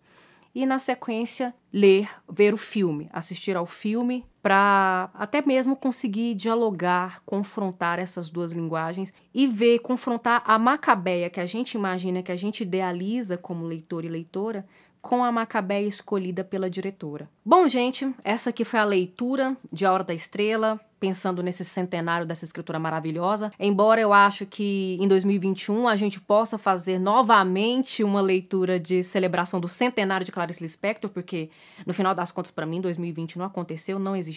e 0.54 0.64
na 0.64 0.78
sequência 0.78 1.52
ler, 1.72 2.08
ver 2.30 2.54
o 2.54 2.56
filme, 2.56 3.10
assistir 3.12 3.56
ao 3.56 3.66
filme 3.66 4.24
para 4.44 5.08
até 5.14 5.40
mesmo 5.40 5.74
conseguir 5.74 6.34
dialogar, 6.34 7.22
confrontar 7.24 7.98
essas 7.98 8.28
duas 8.28 8.52
linguagens 8.52 9.10
e 9.32 9.46
ver, 9.46 9.78
confrontar 9.78 10.42
a 10.44 10.58
Macabeia 10.58 11.30
que 11.30 11.40
a 11.40 11.46
gente 11.46 11.78
imagina, 11.78 12.22
que 12.22 12.30
a 12.30 12.36
gente 12.36 12.62
idealiza 12.62 13.38
como 13.38 13.64
leitor 13.64 14.04
e 14.04 14.08
leitora, 14.08 14.66
com 15.00 15.24
a 15.24 15.32
Macabeia 15.32 15.86
escolhida 15.86 16.44
pela 16.44 16.68
diretora. 16.68 17.26
Bom, 17.42 17.66
gente, 17.68 18.14
essa 18.22 18.50
aqui 18.50 18.66
foi 18.66 18.80
a 18.80 18.84
leitura 18.84 19.56
de 19.72 19.86
A 19.86 19.92
Hora 19.92 20.04
da 20.04 20.12
Estrela, 20.14 20.78
pensando 21.04 21.42
nesse 21.42 21.62
centenário 21.62 22.24
dessa 22.24 22.46
escritura 22.46 22.78
maravilhosa. 22.78 23.52
Embora 23.60 24.00
eu 24.00 24.14
acho 24.14 24.46
que 24.46 24.96
em 24.98 25.06
2021 25.06 25.86
a 25.86 25.96
gente 25.96 26.18
possa 26.18 26.56
fazer 26.56 26.98
novamente 26.98 28.02
uma 28.02 28.22
leitura 28.22 28.80
de 28.80 29.02
celebração 29.02 29.60
do 29.60 29.68
centenário 29.68 30.24
de 30.24 30.32
Clarice 30.32 30.62
Lispector, 30.62 31.10
porque 31.10 31.50
no 31.86 31.92
final 31.92 32.14
das 32.14 32.32
contas 32.32 32.50
para 32.50 32.64
mim 32.64 32.80
2020 32.80 33.38
não 33.38 33.44
aconteceu, 33.44 33.98
não 33.98 34.16
existiu. 34.16 34.33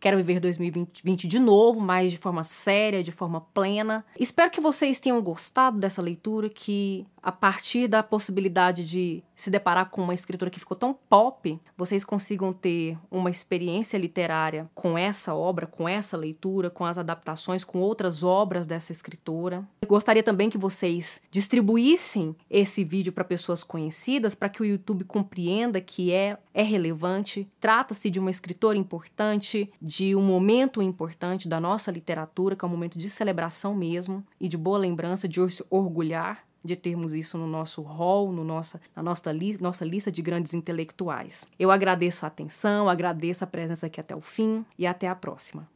Quero 0.00 0.16
viver 0.16 0.40
2020 0.40 1.26
de 1.26 1.38
novo, 1.38 1.80
mas 1.80 2.12
de 2.12 2.18
forma 2.18 2.44
séria, 2.44 3.02
de 3.02 3.12
forma 3.12 3.40
plena. 3.40 4.04
Espero 4.18 4.50
que 4.50 4.60
vocês 4.60 5.00
tenham 5.00 5.20
gostado 5.20 5.78
dessa 5.78 6.00
leitura 6.00 6.48
que 6.48 7.06
a 7.22 7.32
partir 7.32 7.88
da 7.88 8.02
possibilidade 8.02 8.84
de 8.84 9.22
se 9.34 9.50
deparar 9.50 9.90
com 9.90 10.02
uma 10.02 10.14
escritura 10.14 10.50
que 10.50 10.60
ficou 10.60 10.76
tão 10.76 10.96
pop, 11.08 11.60
vocês 11.76 12.04
consigam 12.04 12.52
ter 12.52 12.96
uma 13.10 13.30
experiência 13.30 13.98
literária 13.98 14.70
com 14.74 14.96
essa 14.96 15.34
obra, 15.34 15.66
com 15.66 15.88
essa 15.88 16.16
leitura, 16.16 16.70
com 16.70 16.84
as 16.84 16.96
adaptações, 16.96 17.64
com 17.64 17.80
outras 17.80 18.22
obras 18.22 18.66
dessa 18.66 18.92
escritora. 18.92 19.66
Gostaria 19.88 20.22
também 20.22 20.50
que 20.50 20.58
vocês 20.58 21.22
distribuíssem 21.30 22.36
esse 22.50 22.84
vídeo 22.84 23.10
para 23.10 23.24
pessoas 23.24 23.64
conhecidas, 23.64 24.34
para 24.34 24.50
que 24.50 24.60
o 24.60 24.64
YouTube 24.66 25.02
compreenda 25.02 25.80
que 25.80 26.12
é, 26.12 26.36
é 26.52 26.62
relevante, 26.62 27.50
trata-se 27.58 28.10
de 28.10 28.20
uma 28.20 28.30
escritora 28.30 28.76
importante, 28.76 29.72
de 29.80 30.14
um 30.14 30.20
momento 30.20 30.82
importante 30.82 31.48
da 31.48 31.58
nossa 31.58 31.90
literatura, 31.90 32.54
que 32.54 32.62
é 32.62 32.68
um 32.68 32.70
momento 32.70 32.98
de 32.98 33.08
celebração 33.08 33.74
mesmo 33.74 34.22
e 34.38 34.46
de 34.46 34.58
boa 34.58 34.76
lembrança, 34.76 35.26
de 35.26 35.40
orgulhar 35.70 36.46
de 36.62 36.76
termos 36.76 37.14
isso 37.14 37.38
no 37.38 37.46
nosso 37.46 37.80
hall, 37.80 38.30
no 38.30 38.44
nossa, 38.44 38.78
na 38.94 39.02
nossa, 39.02 39.32
li 39.32 39.56
nossa 39.58 39.86
lista 39.86 40.12
de 40.12 40.20
grandes 40.20 40.52
intelectuais. 40.52 41.46
Eu 41.58 41.70
agradeço 41.70 42.26
a 42.26 42.28
atenção, 42.28 42.90
agradeço 42.90 43.42
a 43.42 43.46
presença 43.46 43.86
aqui 43.86 43.98
até 43.98 44.14
o 44.14 44.20
fim 44.20 44.66
e 44.76 44.86
até 44.86 45.08
a 45.08 45.14
próxima. 45.14 45.66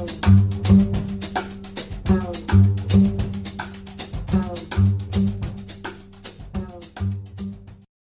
you 0.00 0.49